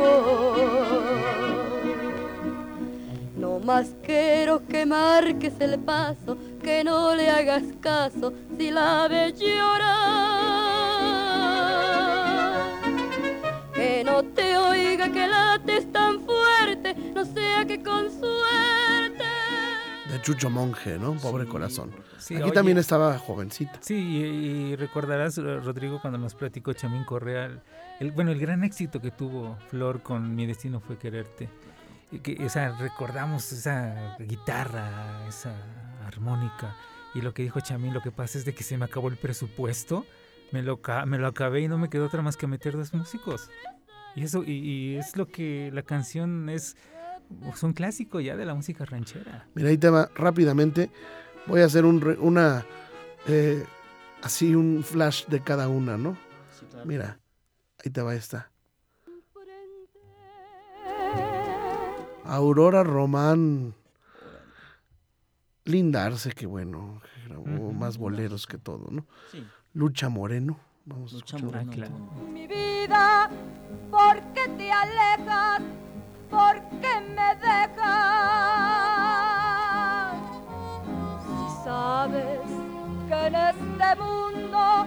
No 3.45 3.59
más 3.59 3.93
quiero 4.03 4.65
que 4.65 4.87
marques 4.87 5.53
el 5.59 5.77
paso, 5.79 6.35
que 6.63 6.83
no 6.83 7.13
le 7.13 7.29
hagas 7.29 7.61
caso 7.79 8.33
si 8.57 8.71
la 8.71 9.07
ves 9.07 9.39
llorar. 9.39 9.85
Que 13.75 14.03
no 14.03 14.23
te 14.23 14.57
oiga 14.57 15.11
que 15.11 15.27
lates 15.27 15.91
tan 15.91 16.21
fuerte, 16.21 16.95
no 17.13 17.23
sea 17.23 17.63
que 17.65 17.83
con 17.83 18.09
suerte. 18.09 19.23
De 20.09 20.19
Chucho 20.23 20.49
Monje, 20.49 20.97
¿no? 20.97 21.13
Pobre 21.13 21.45
corazón. 21.45 21.91
Sí, 22.17 22.33
Aquí 22.37 22.45
oye, 22.45 22.51
también 22.53 22.79
estaba 22.79 23.19
jovencita. 23.19 23.77
Sí, 23.79 23.93
y, 23.95 24.23
y 24.71 24.75
recordarás, 24.75 25.37
eh, 25.37 25.41
Rodrigo, 25.59 26.01
cuando 26.01 26.17
nos 26.17 26.33
platicó 26.33 26.73
Chamín 26.73 27.03
Correa, 27.03 27.61
el- 27.99 28.11
bueno, 28.11 28.31
el 28.31 28.39
gran 28.39 28.63
éxito 28.63 28.99
que 28.99 29.11
tuvo 29.11 29.55
Flor 29.69 30.01
con 30.01 30.35
Mi 30.35 30.47
Destino 30.47 30.79
Fue 30.79 30.97
Quererte. 30.97 31.47
Que, 32.21 32.43
o 32.45 32.49
sea, 32.49 32.77
recordamos 32.77 33.51
esa 33.51 34.15
guitarra, 34.19 35.27
esa 35.27 35.53
armónica. 36.05 36.75
Y 37.13 37.21
lo 37.21 37.33
que 37.33 37.43
dijo 37.43 37.59
Chamín, 37.61 37.93
lo 37.93 38.01
que 38.01 38.11
pasa 38.11 38.37
es 38.37 38.45
de 38.45 38.53
que 38.53 38.63
se 38.63 38.77
me 38.77 38.85
acabó 38.85 39.07
el 39.07 39.17
presupuesto, 39.17 40.05
me 40.51 40.61
lo, 40.61 40.81
me 41.05 41.17
lo 41.17 41.27
acabé 41.27 41.61
y 41.61 41.67
no 41.67 41.77
me 41.77 41.89
quedó 41.89 42.05
otra 42.05 42.21
más 42.21 42.37
que 42.37 42.47
meter 42.47 42.75
dos 42.75 42.93
músicos. 42.93 43.49
Y 44.15 44.23
eso, 44.23 44.43
y, 44.43 44.51
y 44.51 44.95
es 44.97 45.15
lo 45.17 45.27
que 45.27 45.71
la 45.73 45.81
canción 45.83 46.49
es, 46.49 46.75
es 47.53 47.63
un 47.63 47.73
clásico 47.73 48.19
ya 48.19 48.35
de 48.35 48.45
la 48.45 48.53
música 48.53 48.85
ranchera. 48.85 49.47
Mira, 49.55 49.69
ahí 49.69 49.77
te 49.77 49.89
va 49.89 50.09
rápidamente. 50.15 50.91
Voy 51.47 51.61
a 51.61 51.65
hacer 51.65 51.85
un 51.85 52.01
re- 52.01 52.17
una. 52.19 52.65
eh, 53.27 53.65
así 54.21 54.55
un 54.55 54.83
flash 54.83 55.25
de 55.27 55.41
cada 55.41 55.67
una, 55.67 55.97
¿no? 55.97 56.17
Mira, 56.85 57.19
ahí 57.83 57.91
te 57.91 58.01
va 58.01 58.15
esta. 58.15 58.51
Aurora 62.27 62.83
Román. 62.83 63.73
Linda 65.65 66.05
Arce, 66.05 66.31
que 66.31 66.45
bueno, 66.45 67.01
que 67.03 67.27
grabó 67.27 67.43
Ujú. 67.43 67.71
más 67.73 67.97
boleros 67.97 68.45
que 68.45 68.57
todo, 68.59 68.87
¿no? 68.91 69.05
Sí, 69.31 69.43
Lucha 69.73 70.09
Moreno. 70.09 70.59
Vamos 70.85 71.11
a 71.13 71.15
Lucha 71.15 71.37
escuchar. 71.37 71.65
Moreno. 71.65 71.71
claro. 71.71 71.95
Mi 72.31 72.45
vida, 72.45 73.29
¿por 73.89 74.21
qué 74.33 74.47
te 74.57 74.71
alejas? 74.71 75.61
¿Por 76.29 76.61
qué 76.81 77.01
me 77.15 77.35
dejas? 77.41 77.81
Si 81.25 81.63
sabes 81.63 82.39
que 83.07 83.27
en 83.27 83.35
este 83.35 83.95
mundo 84.01 84.85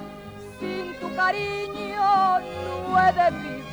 sin 0.60 0.94
tu 1.00 1.08
cariño 1.16 2.40
no 2.40 3.00
he 3.00 3.12
de 3.12 3.30
vivir. 3.42 3.67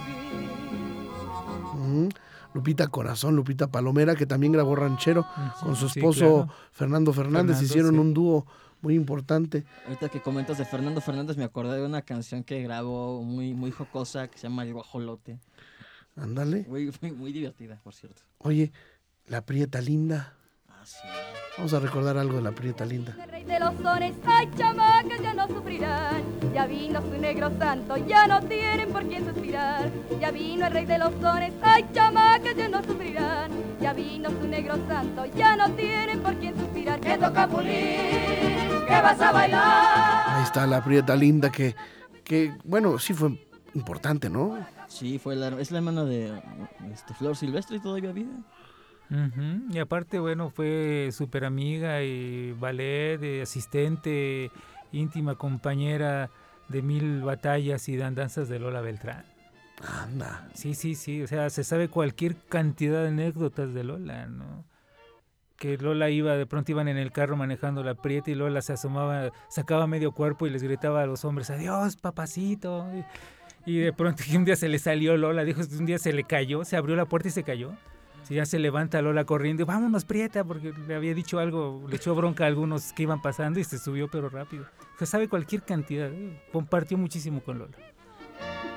Lupita 2.55 2.87
Corazón, 2.87 3.35
Lupita 3.35 3.67
Palomera, 3.67 4.15
que 4.15 4.25
también 4.25 4.53
grabó 4.53 4.77
Ranchero 4.77 5.27
con 5.61 5.75
su 5.75 5.89
Sí, 5.89 5.99
esposo 5.99 6.19
claro. 6.45 6.47
Fernando 6.71 7.11
Fernández. 7.11 7.57
Fernando, 7.57 7.65
Hicieron 7.65 7.91
sí. 7.91 7.99
un 7.99 8.13
dúo 8.13 8.47
muy 8.81 8.95
importante. 8.95 9.65
Ahorita 9.85 10.07
que 10.07 10.21
comentas 10.21 10.57
de 10.57 10.63
Fernando 10.63 11.01
Fernández, 11.01 11.35
me 11.35 11.43
acordé 11.43 11.75
de 11.75 11.85
una 11.85 12.01
canción 12.01 12.45
que 12.45 12.63
grabó 12.63 13.21
muy, 13.23 13.53
muy 13.53 13.71
jocosa 13.71 14.29
que 14.29 14.37
se 14.37 14.43
llama 14.47 14.63
El 14.63 14.71
Guajolote. 14.73 15.37
Ándale. 16.15 16.65
Muy, 16.69 16.93
muy, 17.01 17.11
muy 17.11 17.33
divertida, 17.33 17.81
por 17.83 17.93
cierto. 17.93 18.21
Oye, 18.37 18.71
la 19.27 19.45
Prieta 19.45 19.81
Linda. 19.81 20.33
Vamos 21.57 21.73
a 21.73 21.79
recordar 21.79 22.17
algo 22.17 22.35
de 22.35 22.41
la 22.41 22.51
Prieta 22.51 22.85
Linda. 22.85 23.15
El 23.23 23.29
rey 23.29 23.43
de 23.43 23.59
los 23.59 23.73
sones, 23.81 24.13
ay 24.25 24.49
chamacas, 24.57 25.21
ya 25.21 25.33
no 25.33 25.47
sufrirán. 25.47 26.23
Ya 26.53 26.65
vino 26.65 27.01
su 27.01 27.17
negro 27.17 27.51
santo, 27.57 27.97
ya 27.97 28.27
no 28.27 28.41
tienen 28.41 28.89
por 28.91 29.07
quién 29.07 29.25
suspirar. 29.25 29.89
Ya 30.19 30.31
vino 30.31 30.67
el 30.67 30.73
rey 30.73 30.85
de 30.85 30.97
los 30.97 31.13
sones, 31.21 31.53
ay 31.61 31.85
chamacas, 31.93 32.55
ya 32.55 32.67
no 32.67 32.83
sufrirán. 32.83 33.51
Ya 33.79 33.93
vino 33.93 34.29
su 34.29 34.47
negro 34.47 34.75
santo, 34.87 35.25
ya 35.25 35.55
no 35.55 35.71
tienen 35.71 36.21
por 36.21 36.35
quién 36.35 36.57
suspirar. 36.59 36.99
Que 36.99 37.17
toca 37.17 37.47
pulir, 37.47 38.85
que 38.87 39.01
vas 39.01 39.21
a 39.21 39.31
bailar. 39.31 40.23
Ahí 40.27 40.43
está 40.43 40.67
la 40.67 40.83
Prieta 40.83 41.15
Linda 41.15 41.51
que, 41.51 41.75
que 42.23 42.53
bueno, 42.63 42.99
sí 42.99 43.13
fue 43.13 43.39
importante, 43.73 44.29
¿no? 44.29 44.57
Sí, 44.87 45.19
fue 45.19 45.35
la, 45.35 45.47
es 45.59 45.71
la 45.71 45.79
hermana 45.79 46.03
de 46.03 46.41
este, 46.91 47.13
Flor 47.13 47.35
Silvestre 47.35 47.77
y 47.77 47.79
todavía 47.79 48.11
vive. 48.11 48.31
Ujú, 49.09 49.71
Y 49.71 49.77
aparte, 49.79 50.19
bueno, 50.19 50.49
fue 50.49 51.09
súper 51.11 51.45
amiga 51.45 52.01
y 52.01 52.53
ballet, 52.53 53.21
eh, 53.21 53.41
asistente, 53.43 54.51
íntima 54.91 55.35
compañera 55.35 56.29
de 56.69 56.81
mil 56.81 57.21
batallas 57.21 57.87
y 57.89 57.97
danzas 57.97 58.49
de 58.49 58.59
Lola 58.59 58.81
Beltrán. 58.81 59.23
Anda. 59.87 60.49
Sí, 60.53 60.73
sí, 60.73 60.95
sí, 60.95 61.21
o 61.21 61.27
sea, 61.27 61.49
se 61.49 61.63
sabe 61.63 61.89
cualquier 61.89 62.35
cantidad 62.49 63.01
de 63.01 63.09
anécdotas 63.09 63.73
de 63.73 63.83
Lola, 63.83 64.25
¿no? 64.27 64.63
Que 65.57 65.77
Lola 65.77 66.09
iba, 66.09 66.35
de 66.35 66.45
pronto 66.45 66.71
iban 66.71 66.87
en 66.87 66.97
el 66.97 67.11
carro 67.11 67.35
manejando 67.35 67.83
la 67.83 67.93
prieta 67.95 68.31
y 68.31 68.35
Lola 68.35 68.61
se 68.61 68.73
asomaba, 68.73 69.31
sacaba 69.49 69.85
medio 69.85 70.11
cuerpo 70.11 70.47
y 70.47 70.49
les 70.49 70.63
gritaba 70.63 71.03
a 71.03 71.05
los 71.05 71.25
hombres, 71.25 71.49
adiós, 71.49 71.97
papacito. 71.97 72.85
Y, 73.65 73.71
y 73.73 73.77
de 73.79 73.93
pronto 73.93 74.23
un 74.35 74.45
día 74.45 74.55
se 74.55 74.69
le 74.69 74.79
salió 74.79 75.15
Lola, 75.17 75.43
dijo, 75.43 75.61
un 75.77 75.85
día 75.85 75.97
se 75.97 76.13
le 76.13 76.23
cayó, 76.23 76.63
se 76.65 76.77
abrió 76.77 76.95
la 76.95 77.05
puerta 77.05 77.27
y 77.27 77.31
se 77.31 77.43
cayó. 77.43 77.73
Sí, 78.27 78.35
ya 78.35 78.45
se 78.45 78.57
levanta 78.59 79.01
Lola 79.01 79.23
corriendo, 79.25 79.61
y, 79.63 79.65
vámonos 79.65 80.03
Prieta, 80.05 80.43
porque 80.43 80.73
le 80.87 80.95
había 80.95 81.13
dicho 81.13 81.37
algo, 81.39 81.85
le 81.87 81.95
echó 81.97 82.15
bronca 82.15 82.43
a 82.45 82.47
algunos 82.47 82.91
que 82.93 83.03
iban 83.03 83.21
pasando 83.21 83.59
y 83.59 83.63
se 83.63 83.77
subió 83.77 84.09
pero 84.09 84.29
rápido. 84.29 84.65
Se 84.97 85.05
sabe 85.05 85.27
cualquier 85.29 85.61
cantidad, 85.63 86.09
¿eh? 86.11 86.41
compartió 86.51 86.97
muchísimo 86.97 87.41
con 87.43 87.59
Lola. 87.59 87.77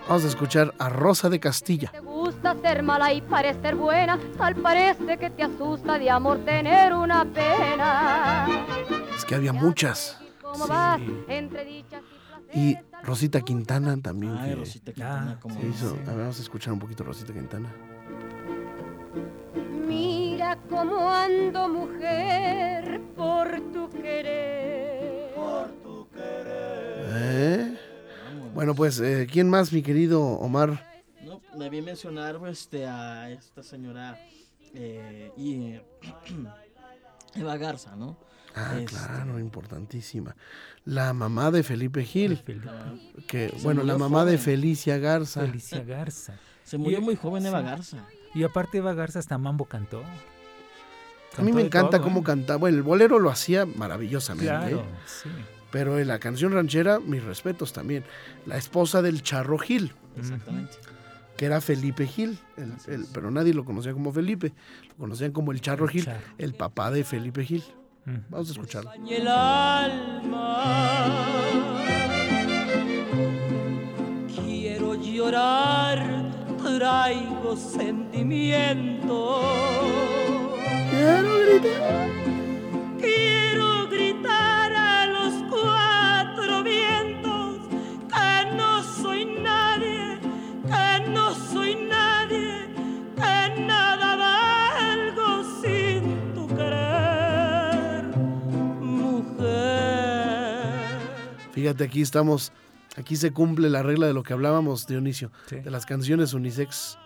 Vamos 0.06 0.24
a 0.24 0.28
escuchar 0.28 0.74
a 0.78 0.88
Rosa 0.88 1.28
de 1.28 1.38
Castilla. 1.40 1.90
Te 1.92 2.00
gusta 2.00 2.54
ser 2.62 2.82
mala 2.82 3.12
y 3.12 3.20
parecer 3.22 3.74
buena, 3.76 4.18
tal 4.38 4.54
parece 4.56 5.18
que 5.18 5.28
te 5.30 5.42
asusta 5.42 5.98
de 5.98 6.10
amor 6.10 6.38
tener 6.44 6.94
una 6.94 7.24
pena. 7.26 8.46
Es 9.14 9.24
que 9.24 9.34
había 9.34 9.52
muchas. 9.52 10.18
¿Cómo 10.42 10.64
Sí. 10.64 10.70
vas? 10.70 11.00
Entre 11.28 11.64
dichas 11.64 12.02
y 12.54 12.76
Rosita 13.02 13.42
Quintana 13.42 13.96
también. 14.00 14.34
Ay, 14.38 14.50
que 14.50 14.56
Rosita 14.56 14.92
Quintana, 14.92 15.38
como 15.40 15.54
se 15.60 15.66
hizo. 15.66 15.90
sí. 15.90 16.00
A 16.06 16.10
ver, 16.10 16.18
vamos 16.20 16.38
a 16.38 16.42
escuchar 16.42 16.72
un 16.72 16.78
poquito 16.78 17.04
Rosita 17.04 17.32
Quintana. 17.34 17.68
Mira 19.86 20.58
cómo 20.68 21.10
ando 21.10 21.68
mujer 21.68 23.00
por 23.16 23.48
tu 23.72 23.88
querer. 23.90 25.32
¿Eh? 27.10 27.76
Vámonos. 28.24 28.54
Bueno, 28.54 28.74
pues, 28.74 29.00
eh, 29.00 29.26
¿quién 29.30 29.48
más, 29.48 29.72
mi 29.72 29.82
querido 29.82 30.20
Omar? 30.22 30.84
No, 31.24 31.40
debí 31.58 31.80
mencionar 31.82 32.38
este, 32.48 32.86
a 32.86 33.30
esta 33.30 33.62
señora 33.62 34.18
eh, 34.74 35.32
y, 35.36 35.72
eh, 35.72 35.82
Eva 37.34 37.56
Garza, 37.56 37.96
¿no? 37.96 38.18
Ah, 38.54 38.72
Este. 38.78 38.86
claro, 38.86 39.38
importantísima. 39.38 40.34
La 40.84 41.12
mamá 41.12 41.50
de 41.50 41.62
Felipe 41.62 42.02
Gil. 42.04 42.38
Felipe- 42.38 42.68
Que, 43.26 43.54
bueno, 43.62 43.82
la 43.84 43.96
mamá 43.98 44.24
de. 44.24 44.38
Felicia 44.38 44.98
Garza. 44.98 45.42
Felicia 45.42 45.84
Garza. 45.84 46.34
Se 46.64 46.76
murió 46.78 46.98
Y- 46.98 47.02
muy 47.02 47.16
joven 47.16 47.44
Eva 47.46 47.60
sí. 47.60 47.66
Garza. 47.66 48.06
Y 48.34 48.42
aparte 48.44 48.78
Eva 48.78 48.94
Garza 48.94 49.18
hasta 49.18 49.38
Mambo 49.38 49.64
cantó. 49.66 50.02
A 51.36 51.42
mí 51.42 51.52
me 51.52 51.62
encanta 51.62 52.00
cómo 52.00 52.22
canta. 52.22 52.40
cantaba. 52.42 52.58
Bueno, 52.58 52.76
el 52.78 52.82
bolero 52.82 53.18
lo 53.18 53.30
hacía 53.30 53.64
maravillosamente. 53.66 54.46
Claro, 54.48 54.80
¿eh? 54.80 54.84
sí. 55.06 55.28
Pero 55.70 55.98
en 55.98 56.08
la 56.08 56.18
canción 56.18 56.52
ranchera, 56.52 56.98
mis 56.98 57.22
respetos 57.22 57.72
también. 57.72 58.02
La 58.46 58.56
esposa 58.56 59.02
del 59.02 59.22
Charro 59.22 59.58
Gil. 59.58 59.92
Exactamente. 60.16 60.72
que 61.36 61.44
era 61.46 61.60
Felipe 61.60 62.04
Gil, 62.04 62.36
el- 62.56 62.72
el- 62.92 63.06
pero 63.14 63.30
nadie 63.30 63.54
lo 63.54 63.64
conocía 63.64 63.92
como 63.92 64.12
Felipe, 64.12 64.52
lo 64.88 64.94
conocían 64.96 65.30
como 65.30 65.52
el 65.52 65.60
Charro 65.60 65.84
El 65.84 65.90
Gil, 65.92 66.04
Charro. 66.06 66.20
el 66.36 66.52
papá 66.54 66.90
de 66.90 67.04
Felipe 67.04 67.44
Gil. 67.44 67.62
Vamos 68.28 68.48
a 68.48 68.52
escucharlo. 68.52 68.90
el 69.08 69.28
alma. 69.28 70.64
Quiero 74.34 74.94
llorar, 74.96 75.87
traigo 76.78 77.56
sentimiento. 77.56 79.40
Quiero 80.90 81.38
gritar. 81.40 82.08
Quiero 83.00 83.88
gritar 83.88 84.72
a 84.72 85.06
los 85.06 85.34
cuatro 85.50 86.62
vientos 86.62 87.58
que 88.14 88.54
no 88.54 88.82
soy 88.84 89.24
nadie, 89.24 90.20
que 90.70 91.10
no 91.10 91.34
soy 91.52 91.74
nadie, 91.74 92.68
que 93.16 93.60
nada 93.62 94.14
valgo 94.14 95.42
sin 95.60 96.32
tu 96.34 96.46
querer, 96.46 98.04
mujer. 98.80 99.98
Fíjate, 101.50 101.82
aquí 101.84 102.02
estamos, 102.02 102.52
aquí 102.98 103.16
se 103.16 103.32
cumple 103.32 103.70
la 103.70 103.82
regla 103.82 104.06
de 104.06 104.12
lo 104.12 104.22
que 104.22 104.32
hablábamos, 104.32 104.86
Dionisio, 104.86 105.30
Sí. 105.46 105.56
de 105.60 105.70
las 105.70 105.86
canciones 105.86 106.32
unisex. 106.34 106.98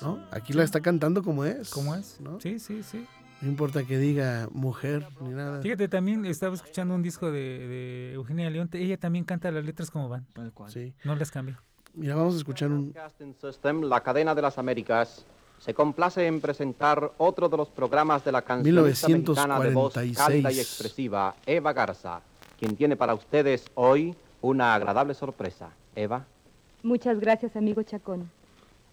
¿no? 0.00 0.20
Aquí 0.30 0.52
la 0.52 0.62
está 0.62 0.80
cantando 0.80 1.22
como 1.22 1.44
es. 1.44 1.70
¿Cómo 1.70 1.94
es? 1.94 2.20
¿no? 2.20 2.40
Sí, 2.40 2.58
sí, 2.58 2.82
sí. 2.82 3.06
No 3.40 3.48
importa 3.48 3.82
que 3.82 3.98
diga 3.98 4.48
mujer 4.52 5.04
ni 5.20 5.30
nada. 5.30 5.60
Fíjate, 5.60 5.88
también 5.88 6.24
estaba 6.26 6.54
escuchando 6.54 6.94
un 6.94 7.02
disco 7.02 7.32
de, 7.32 7.40
de 7.66 8.12
Eugenia 8.12 8.48
León. 8.50 8.68
Ella 8.72 8.96
también 8.98 9.24
canta 9.24 9.50
las 9.50 9.64
letras 9.64 9.90
como 9.90 10.08
van. 10.08 10.26
Tal 10.32 10.52
cual. 10.52 10.70
Sí. 10.70 10.94
No 11.02 11.16
las 11.16 11.32
cambia. 11.32 11.60
Mira, 11.94 12.14
vamos 12.14 12.34
a 12.34 12.38
escuchar 12.38 12.70
un... 12.70 12.94
System, 13.40 13.82
la 13.82 14.00
cadena 14.00 14.34
de 14.34 14.42
las 14.42 14.58
Américas, 14.58 15.26
se 15.58 15.74
complace 15.74 16.26
en 16.26 16.40
presentar 16.40 17.12
otro 17.18 17.48
de 17.48 17.56
los 17.56 17.68
programas 17.68 18.24
de 18.24 18.32
la 18.32 18.42
cancionista 18.42 19.08
mexicana 19.08 19.60
de 19.60 19.70
voz 19.74 19.92
cálida 19.94 20.08
y 20.30 20.36
1946. 20.36 20.58
expresiva, 20.58 21.34
Eva 21.44 21.72
Garza, 21.72 22.20
quien 22.58 22.76
tiene 22.76 22.96
para 22.96 23.12
ustedes 23.14 23.64
hoy 23.74 24.14
una 24.42 24.74
agradable 24.74 25.14
sorpresa. 25.14 25.70
Eva. 25.96 26.26
Muchas 26.82 27.18
gracias, 27.20 27.56
amigo 27.56 27.82
Chacón. 27.82 28.30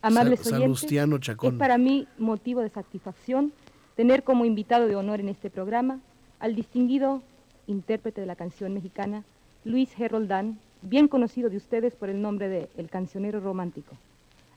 Amables 0.01 0.39
Sa- 0.41 0.55
oyentes, 0.55 0.79
Salustiano 0.79 1.15
es 1.17 1.21
Chacón. 1.23 1.57
para 1.57 1.77
mí 1.77 2.07
motivo 2.17 2.61
de 2.61 2.69
satisfacción 2.69 3.51
tener 3.95 4.23
como 4.23 4.45
invitado 4.45 4.87
de 4.87 4.95
honor 4.95 5.19
en 5.19 5.27
este 5.29 5.49
programa 5.49 5.99
al 6.39 6.55
distinguido 6.55 7.21
intérprete 7.67 8.21
de 8.21 8.27
la 8.27 8.35
canción 8.35 8.73
mexicana, 8.73 9.23
Luis 9.65 9.95
G. 9.97 10.07
Roldán, 10.09 10.57
bien 10.81 11.07
conocido 11.09 11.49
de 11.49 11.57
ustedes 11.57 11.95
por 11.95 12.09
el 12.09 12.21
nombre 12.21 12.47
de 12.47 12.69
El 12.77 12.89
Cancionero 12.89 13.41
Romántico. 13.41 13.95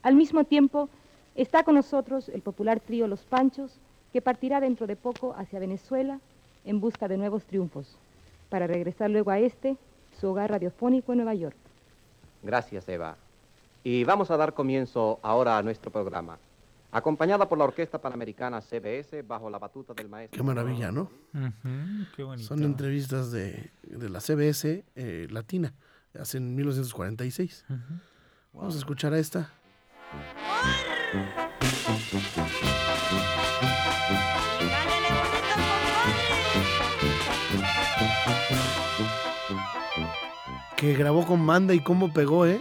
Al 0.02 0.14
mismo 0.14 0.44
tiempo, 0.44 0.88
está 1.34 1.64
con 1.64 1.74
nosotros 1.74 2.28
el 2.28 2.40
popular 2.42 2.78
trío 2.80 3.08
Los 3.08 3.24
Panchos, 3.24 3.78
que 4.12 4.22
partirá 4.22 4.60
dentro 4.60 4.86
de 4.86 4.94
poco 4.96 5.34
hacia 5.36 5.58
Venezuela 5.58 6.20
en 6.64 6.80
busca 6.80 7.08
de 7.08 7.16
nuevos 7.16 7.44
triunfos, 7.44 7.96
para 8.48 8.66
regresar 8.66 9.10
luego 9.10 9.30
a 9.30 9.40
este, 9.40 9.76
su 10.22 10.28
hogar 10.28 10.50
radiofónico 10.50 11.12
en 11.12 11.18
Nueva 11.18 11.34
York. 11.34 11.56
Gracias, 12.44 12.88
Eva. 12.88 13.16
Y 13.82 14.04
vamos 14.04 14.30
a 14.30 14.36
dar 14.36 14.54
comienzo 14.54 15.18
ahora 15.20 15.58
a 15.58 15.62
nuestro 15.64 15.90
programa. 15.90 16.38
Acompañada 16.92 17.48
por 17.48 17.58
la 17.58 17.64
Orquesta 17.64 18.00
Panamericana 18.00 18.60
CBS 18.60 19.22
bajo 19.22 19.50
la 19.50 19.58
batuta 19.58 19.94
del 19.94 20.08
maestro. 20.08 20.36
Qué 20.36 20.44
maravilla, 20.44 20.92
¿no? 20.92 21.10
Qué 22.14 22.22
bonito. 22.22 22.46
Son 22.46 22.62
entrevistas 22.62 23.32
de, 23.32 23.72
de 23.82 24.08
la 24.08 24.20
CBS 24.20 24.84
eh, 24.94 25.26
latina, 25.28 25.74
hace 26.16 26.38
en 26.38 26.54
1946. 26.54 27.64
Ujú. 27.68 27.78
Vamos 28.52 28.76
a 28.76 28.78
escuchar 28.78 29.14
a 29.14 29.18
esta. 29.18 29.50
Que 40.82 40.94
grabó 40.94 41.24
con 41.24 41.46
banda 41.46 41.74
y 41.74 41.80
cómo 41.80 42.12
pegó, 42.12 42.44
¿eh? 42.44 42.60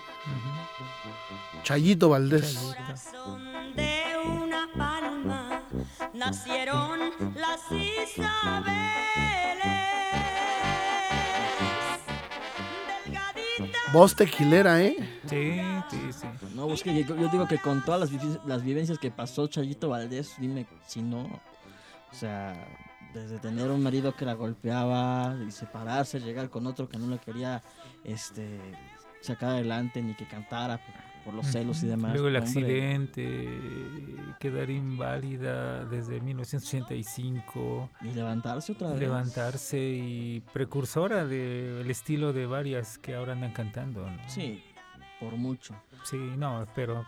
Chayito 1.64 2.10
Valdés. 2.10 2.76
De 3.76 4.04
una 4.24 4.70
palma 4.78 5.64
nacieron 6.14 7.00
las 7.34 7.62
Isabeles. 7.72 8.76
Voz 13.92 14.16
tequilera, 14.16 14.80
¿eh? 14.84 14.98
Sí, 15.26 15.60
sí, 15.90 16.14
sí. 16.14 16.28
No, 16.54 16.68
pues 16.68 16.84
que 16.84 17.04
yo, 17.04 17.16
yo 17.16 17.28
digo 17.28 17.48
que 17.48 17.58
con 17.58 17.84
todas 17.84 18.12
las 18.46 18.64
vivencias 18.64 19.00
que 19.00 19.10
pasó 19.10 19.48
Chayito 19.48 19.90
Valdés, 19.90 20.36
dime 20.38 20.68
si 20.86 21.02
no. 21.02 21.24
O 21.24 22.14
sea, 22.14 22.54
desde 23.14 23.40
tener 23.40 23.70
un 23.70 23.82
marido 23.84 24.16
que 24.16 24.26
la 24.26 24.34
golpeaba 24.34 25.36
y 25.48 25.52
separarse, 25.52 26.20
llegar 26.20 26.50
con 26.50 26.68
otro 26.68 26.88
que 26.88 26.98
no 26.98 27.08
le 27.08 27.20
quería 27.20 27.62
este, 28.04 28.60
sacar 29.22 29.52
adelante 29.52 30.02
ni 30.02 30.14
que 30.16 30.26
cantara 30.26 30.80
por, 31.24 31.34
los 31.36 31.46
celos 31.46 31.84
y 31.84 31.88
demás. 31.88 32.14
Luego 32.14 32.30
el 32.30 32.36
Hombre, 32.36 32.50
accidente, 32.50 33.48
quedar 34.40 34.72
inválida 34.72 35.86
desde 35.86 36.20
1985, 36.20 37.90
Y 38.02 38.14
levantarse 38.16 38.72
otra 38.72 38.90
vez. 38.90 39.00
levantarse 39.00 39.80
y 39.80 40.40
precursora 40.52 41.26
del 41.26 41.90
estilo 41.92 42.34
de 42.34 42.48
varias 42.48 42.98
que 42.98 43.14
ahora 43.14 43.34
andan 43.34 43.54
cantando. 43.54 44.10
¿no? 44.10 44.18
Sí, 44.28 44.64
por 45.20 45.34
mucho. 45.34 45.76
Sí, 46.04 46.18
no, 46.18 46.68
pero 46.74 47.06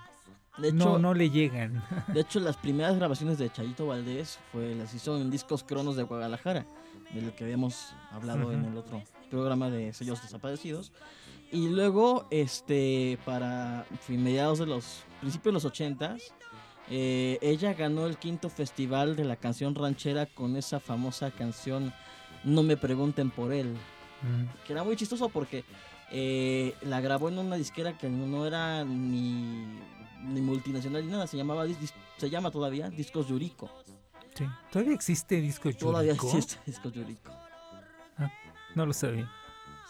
De 0.57 0.67
hecho, 0.69 0.75
no, 0.77 0.99
no 0.99 1.13
le 1.13 1.29
llegan. 1.29 1.83
De 2.13 2.21
hecho, 2.21 2.39
las 2.39 2.57
primeras 2.57 2.95
grabaciones 2.95 3.37
de 3.37 3.51
Chayito 3.51 3.87
Valdés 3.87 4.39
fue, 4.51 4.75
las 4.75 4.93
hizo 4.93 5.17
en 5.19 5.31
Discos 5.31 5.63
Cronos 5.63 5.95
de 5.95 6.03
Guadalajara, 6.03 6.65
de 7.13 7.21
lo 7.21 7.35
que 7.35 7.43
habíamos 7.45 7.93
hablado 8.11 8.51
en 8.51 8.61
Ujú. 8.61 8.69
el 8.71 8.77
otro 8.77 9.03
programa 9.29 9.69
de 9.69 9.93
sellos 9.93 10.21
desaparecidos. 10.21 10.91
Y 11.51 11.69
luego, 11.69 12.25
este, 12.31 13.17
para 13.25 13.85
fin- 14.01 14.23
mediados 14.23 14.59
de 14.59 14.65
los 14.67 15.03
principios 15.19 15.45
de 15.45 15.53
los 15.53 15.65
ochentas, 15.65 16.33
eh, 16.89 17.37
ella 17.41 17.73
ganó 17.73 18.05
el 18.07 18.17
quinto 18.17 18.49
festival 18.49 19.15
de 19.15 19.23
la 19.23 19.35
canción 19.37 19.73
ranchera 19.73 20.25
con 20.25 20.55
esa 20.57 20.79
famosa 20.79 21.31
canción 21.31 21.93
No 22.43 22.61
me 22.61 22.75
pregunten 22.75 23.31
por 23.31 23.53
él, 23.53 23.73
que 24.67 24.73
era 24.73 24.83
muy 24.83 24.95
chistoso 24.97 25.29
porque 25.29 25.63
eh, 26.13 26.75
la 26.83 27.01
grabó 27.01 27.27
en 27.29 27.39
una 27.39 27.55
disquera 27.57 27.97
que 27.97 28.07
no, 28.07 28.45
era 28.45 28.85
ni, 28.85 29.65
ni 30.23 30.41
multinacional 30.41 31.03
ni 31.05 31.11
nada, 31.11 31.27
se 31.27 31.35
llamaba 31.37 31.65
se 32.17 32.29
llama 32.29 32.51
todavía 32.51 32.89
Discos 32.89 33.27
Yurico. 33.27 33.69
sí. 34.35 34.45
¿Todavía 34.71 34.93
existe 34.93 35.41
disco 35.41 35.71
Todavía 35.73 36.13
Yuriko? 36.13 36.27
existe 36.27 36.59
Discos 36.65 36.93
Yurico. 36.93 37.31
No 38.75 38.85
lo 38.85 38.93
sabía. 38.93 39.29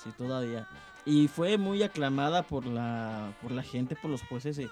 Sí, 0.03 0.09
todavía. 0.17 0.67
Y 1.05 1.27
fue 1.27 1.57
muy 1.57 1.83
aclamada 1.83 2.43
por 2.43 2.65
la 2.65 3.33
por 3.41 3.51
la 3.51 3.63
gente, 3.63 3.95
por 3.95 4.09
los 4.09 4.21
jueces. 4.23 4.57
eh. 4.59 4.69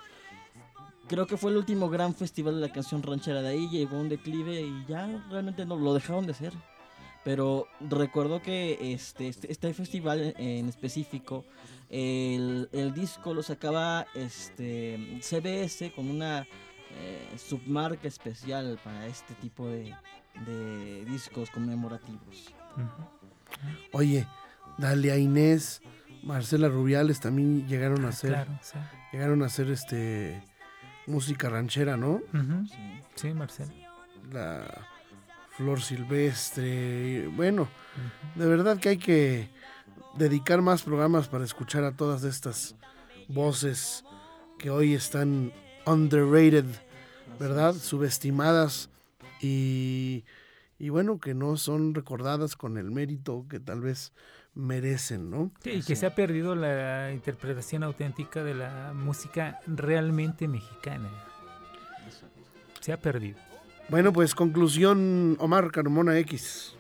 Creo 1.08 1.28
que 1.28 1.36
fue 1.38 1.52
el 1.52 1.58
último 1.58 1.90
gran 1.90 2.16
festival 2.16 2.56
de 2.56 2.62
la 2.68 2.72
canción 2.74 3.04
ranchera. 3.04 3.42
De 3.42 3.50
ahí 3.50 3.70
llegó 3.70 3.98
un 4.00 4.08
declive 4.10 4.62
y 4.62 4.86
ya 4.88 5.08
realmente 5.30 5.66
no 5.66 5.76
lo 5.76 5.94
dejaron 5.94 6.26
de 6.26 6.32
hacer. 6.32 6.54
Pero 7.24 7.68
recuerdo 7.82 8.42
que 8.42 8.94
este, 8.94 9.28
este, 9.28 9.52
este 9.52 9.74
festival 9.74 10.34
en 10.38 10.68
específico, 10.70 11.46
el, 11.90 12.68
el 12.72 12.94
disco 12.94 13.34
lo 13.34 13.44
sacaba 13.44 14.08
este, 14.16 15.20
CBS 15.22 15.92
con 15.94 16.10
una 16.10 16.48
eh, 16.92 17.30
submarca 17.38 18.08
especial 18.08 18.80
para 18.84 19.06
este 19.06 19.36
tipo 19.36 19.68
de, 19.68 19.94
de 20.48 21.06
discos 21.06 21.50
conmemorativos. 21.52 22.54
Oye, 23.92 24.26
Dalia 24.78 25.18
Inés, 25.18 25.82
Marcela 26.24 26.70
Rubiales 26.70 27.20
también 27.20 27.68
llegaron 27.68 28.06
a 28.06 28.10
hacer, 28.10 28.32
Claro, 28.32 28.60
sí. 28.62 28.78
llegaron 29.12 29.44
a 29.44 29.46
hacer 29.46 29.70
este 29.70 30.42
música 31.08 31.50
ranchera, 31.50 31.98
¿no? 31.98 32.22
Sí. 32.32 32.78
Sí, 33.16 33.34
Marcelo. 33.34 33.72
La 34.32 34.88
Flor 35.62 35.80
Silvestre, 35.80 36.68
y 36.68 37.26
bueno, 37.28 37.70
de 38.34 38.48
verdad 38.48 38.80
que 38.80 38.90
hay 38.90 38.98
que 38.98 39.48
dedicar 40.16 40.64
más 40.64 40.82
programas 40.82 41.28
para 41.28 41.46
escuchar 41.46 41.84
a 41.84 41.96
todas 41.96 42.24
estas 42.24 42.76
voces 43.28 44.04
que 44.58 44.72
hoy 44.72 44.96
están 44.96 45.54
underrated, 45.86 46.66
¿verdad? 47.40 47.76
Subestimadas 47.76 48.90
y, 49.40 50.26
y 50.80 50.90
bueno, 50.90 51.20
que 51.20 51.36
no 51.36 51.56
son 51.58 51.94
recordadas 51.94 52.56
con 52.56 52.80
el 52.80 52.90
mérito 52.90 53.46
que 53.48 53.60
tal 53.60 53.82
vez 53.82 54.14
merecen, 54.56 55.30
¿no? 55.30 55.52
Sí, 55.64 55.74
y 55.74 55.84
que 55.84 55.96
se 55.96 56.08
ha 56.08 56.16
perdido 56.16 56.56
la 56.56 57.12
interpretación 57.12 57.84
auténtica 57.84 58.44
de 58.44 58.56
la 58.56 58.94
música 58.96 59.60
realmente 59.68 60.48
mexicana. 60.48 61.10
Se 62.80 62.92
ha 62.92 62.98
perdido. 63.00 63.51
Bueno, 63.90 64.14
pues 64.14 64.34
conclusión, 64.36 65.36
Omar 65.40 65.72
Carmona 65.72 66.18
X. 66.20 66.76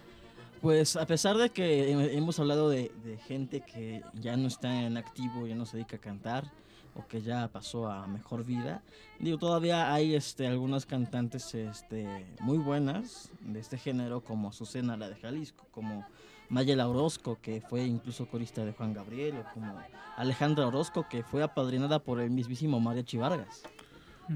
Pues 0.61 0.95
a 0.95 1.05
pesar 1.05 1.37
de 1.37 1.49
que 1.49 1.91
he- 1.91 2.17
hemos 2.17 2.39
hablado 2.39 2.69
de, 2.69 2.91
de 3.03 3.17
gente 3.17 3.61
que 3.61 4.03
ya 4.13 4.37
no 4.37 4.47
está 4.47 4.83
en 4.83 4.95
activo, 4.97 5.47
ya 5.47 5.55
no 5.55 5.65
se 5.65 5.77
dedica 5.77 5.97
a 5.97 5.99
cantar 5.99 6.51
o 6.95 7.07
que 7.07 7.21
ya 7.21 7.47
pasó 7.47 7.87
a 7.89 8.05
mejor 8.05 8.43
vida, 8.43 8.81
digo, 9.17 9.37
todavía 9.37 9.93
hay 9.93 10.13
este, 10.13 10.45
algunas 10.45 10.85
cantantes 10.85 11.55
este, 11.55 12.05
muy 12.41 12.57
buenas 12.57 13.31
de 13.41 13.59
este 13.61 13.77
género 13.77 14.19
como 14.21 14.49
Azucena, 14.49 14.97
la 14.97 15.07
de 15.07 15.15
Jalisco, 15.15 15.65
como 15.71 16.05
Mayela 16.49 16.89
Orozco, 16.89 17.37
que 17.41 17.61
fue 17.61 17.85
incluso 17.85 18.27
corista 18.27 18.65
de 18.65 18.73
Juan 18.73 18.93
Gabriel, 18.93 19.37
o 19.37 19.53
como 19.53 19.73
Alejandra 20.17 20.67
Orozco, 20.67 21.07
que 21.09 21.23
fue 21.23 21.41
apadrinada 21.43 21.99
por 21.99 22.19
el 22.19 22.29
mismísimo 22.29 22.81
Mariachi 22.81 23.15
Vargas. 23.17 23.63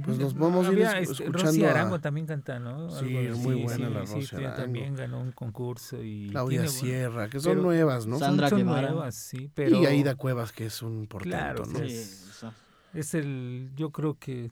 Pues 0.04 0.18
nos 0.18 0.34
vamos 0.38 0.68
a 0.68 0.72
ir 0.74 0.86
Había, 0.86 1.00
es- 1.00 1.10
este, 1.12 1.24
escuchando 1.26 1.46
Rosy 1.52 1.64
a- 1.66 1.70
Arango 1.72 2.00
también 2.02 2.26
canta, 2.26 2.60
¿no? 2.60 2.90
Sí, 2.90 3.06
Algo 3.06 3.20
es 3.20 3.38
muy 3.38 3.54
así, 3.54 3.64
buena 3.64 3.88
sí, 3.88 3.94
la 3.94 4.06
sí, 4.06 4.14
Rosy 4.16 4.28
sí, 4.28 4.36
Arango. 4.36 4.56
también 4.58 4.96
ganó 4.96 5.20
un 5.22 5.32
concurso 5.32 6.04
y 6.04 6.30
Claudia 6.32 6.62
tiene 6.62 6.76
Sierra, 6.76 7.30
que 7.30 7.40
son 7.40 7.52
pero- 7.54 7.62
nuevas, 7.64 8.06
¿no? 8.08 8.18
son- 8.20 8.28
Sandra 8.28 8.50
son 8.50 8.58
Guevara. 8.60 8.90
nuevas, 8.90 9.16
sí, 9.16 9.50
pero 9.54 9.78
Y 9.82 9.86
Aida 9.86 10.16
Cuevas, 10.16 10.52
que 10.52 10.66
es 10.66 10.82
un 10.82 11.08
portento, 11.08 11.38
Claro, 11.38 11.66
¿no? 11.66 11.80
sí. 11.80 11.90
Sí, 11.90 12.30
sea, 12.40 12.52
es 12.94 13.14
el, 13.14 13.70
yo 13.76 13.92
creo 13.92 14.18
que 14.20 14.52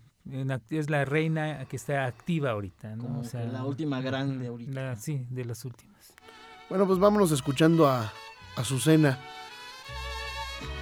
es 0.69 0.89
la 0.89 1.03
reina 1.03 1.65
que 1.65 1.75
está 1.75 2.05
activa 2.05 2.51
ahorita, 2.51 2.95
¿no? 2.95 3.03
como 3.03 3.19
O 3.21 3.23
sea, 3.25 3.43
la 3.45 3.65
última 3.65 3.99
grande 4.01 4.47
ahorita. 4.47 4.71
la- 4.71 4.95
sí, 4.95 5.25
de 5.29 5.43
las 5.45 5.65
últimas. 5.65 6.13
Bueno, 6.69 6.87
pues 6.87 6.99
vámonos 6.99 7.31
escuchando 7.31 7.87
a 7.87 8.11
Azucena. 8.55 9.19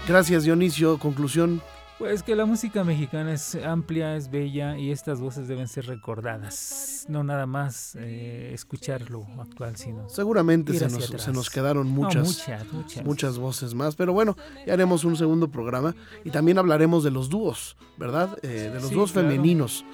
Gracias, 0.08 0.44
Dionisio. 0.44 0.98
Conclusión. 1.00 1.62
Pues 2.02 2.24
que 2.24 2.36
la 2.36 2.46
música 2.46 2.84
mexicana 2.84 3.32
es 3.34 3.54
amplia, 3.56 4.16
es 4.16 4.32
bella 4.32 4.76
y 4.78 4.90
estas 4.92 5.20
voces 5.22 5.48
deben 5.48 5.68
ser 5.68 5.86
recordadas, 5.86 7.06
no 7.10 7.24
nada 7.24 7.46
más 7.46 7.96
eh, 8.00 8.50
escuchar 8.54 9.12
lo 9.12 9.24
actual, 9.40 9.76
sino 9.76 10.10
Seguramente 10.10 10.74
se 10.74 10.90
nos, 10.90 11.06
se 11.06 11.32
nos 11.32 11.50
quedaron 11.52 11.88
No, 11.94 12.02
muchas, 12.02 12.28
muchas, 12.28 12.74
muchas. 12.74 13.06
muchas 13.06 13.38
voces 13.38 13.74
más. 13.76 13.96
Pero 13.96 14.14
bueno, 14.14 14.36
ya 14.66 14.74
haremos 14.74 15.04
un 15.04 15.16
segundo 15.16 15.50
programa 15.52 15.96
y 16.24 16.32
también 16.32 16.58
hablaremos 16.58 17.04
de 17.04 17.12
los 17.12 17.30
dúos, 17.30 17.78
¿verdad? 17.98 18.36
Eh, 18.42 18.48
de 18.74 18.80
los 18.80 18.90
Sí, 18.90 18.96
dúos 18.96 19.12
claro. 19.12 19.30
femeninos. 19.30 19.86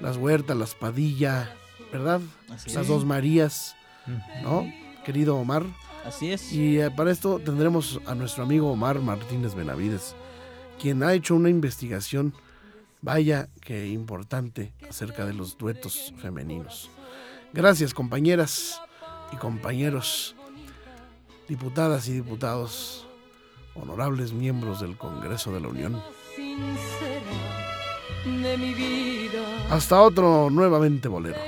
Las 0.00 0.16
Huertas, 0.16 0.56
las 0.56 0.74
Padilla, 0.74 1.54
¿verdad? 1.92 2.20
Así 2.50 2.70
Las 2.70 2.82
es. 2.84 2.88
dos 2.88 3.04
Marías. 3.04 3.76
¿no? 4.42 4.66
Querido 5.04 5.36
Omar. 5.36 5.64
Así 6.04 6.32
es. 6.32 6.50
Y 6.52 6.80
eh, 6.80 6.90
para 6.90 7.10
esto 7.12 7.38
tendremos 7.38 8.00
a 8.06 8.14
nuestro 8.14 8.42
amigo 8.42 8.72
Omar 8.72 8.98
Martínez 9.00 9.54
Benavides, 9.54 10.16
quien 10.82 11.04
ha 11.04 11.14
hecho 11.14 11.36
una 11.36 11.48
investigación, 11.48 12.34
vaya 13.02 13.48
que 13.60 13.86
importante, 13.86 14.72
acerca 14.90 15.24
de 15.24 15.32
los 15.32 15.56
duetos 15.56 16.12
femeninos. 16.18 16.90
Gracias 17.52 17.94
compañeras 17.94 18.80
y 19.32 19.36
compañeros, 19.36 20.34
diputadas 21.48 22.08
y 22.08 22.14
diputados, 22.14 23.06
honorables 23.74 24.32
miembros 24.32 24.80
del 24.80 24.96
Congreso 24.96 25.52
de 25.52 25.60
la 25.60 25.68
Unión. 25.68 26.02
Hasta 29.70 30.02
otro 30.02 30.50
nuevamente 30.50 31.06
bolero. 31.06 31.38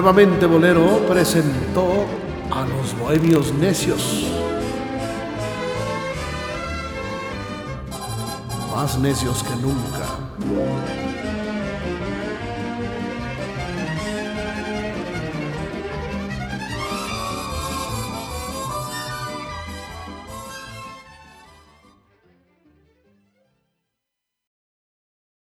Nuevamente 0.00 0.46
Bolero 0.46 1.04
presentó 1.08 2.06
a 2.52 2.64
los 2.64 2.96
bohemios 2.96 3.52
necios. 3.54 4.30
Más 8.72 8.96
necios 8.96 9.42
que 9.42 9.56
nunca. 9.56 10.27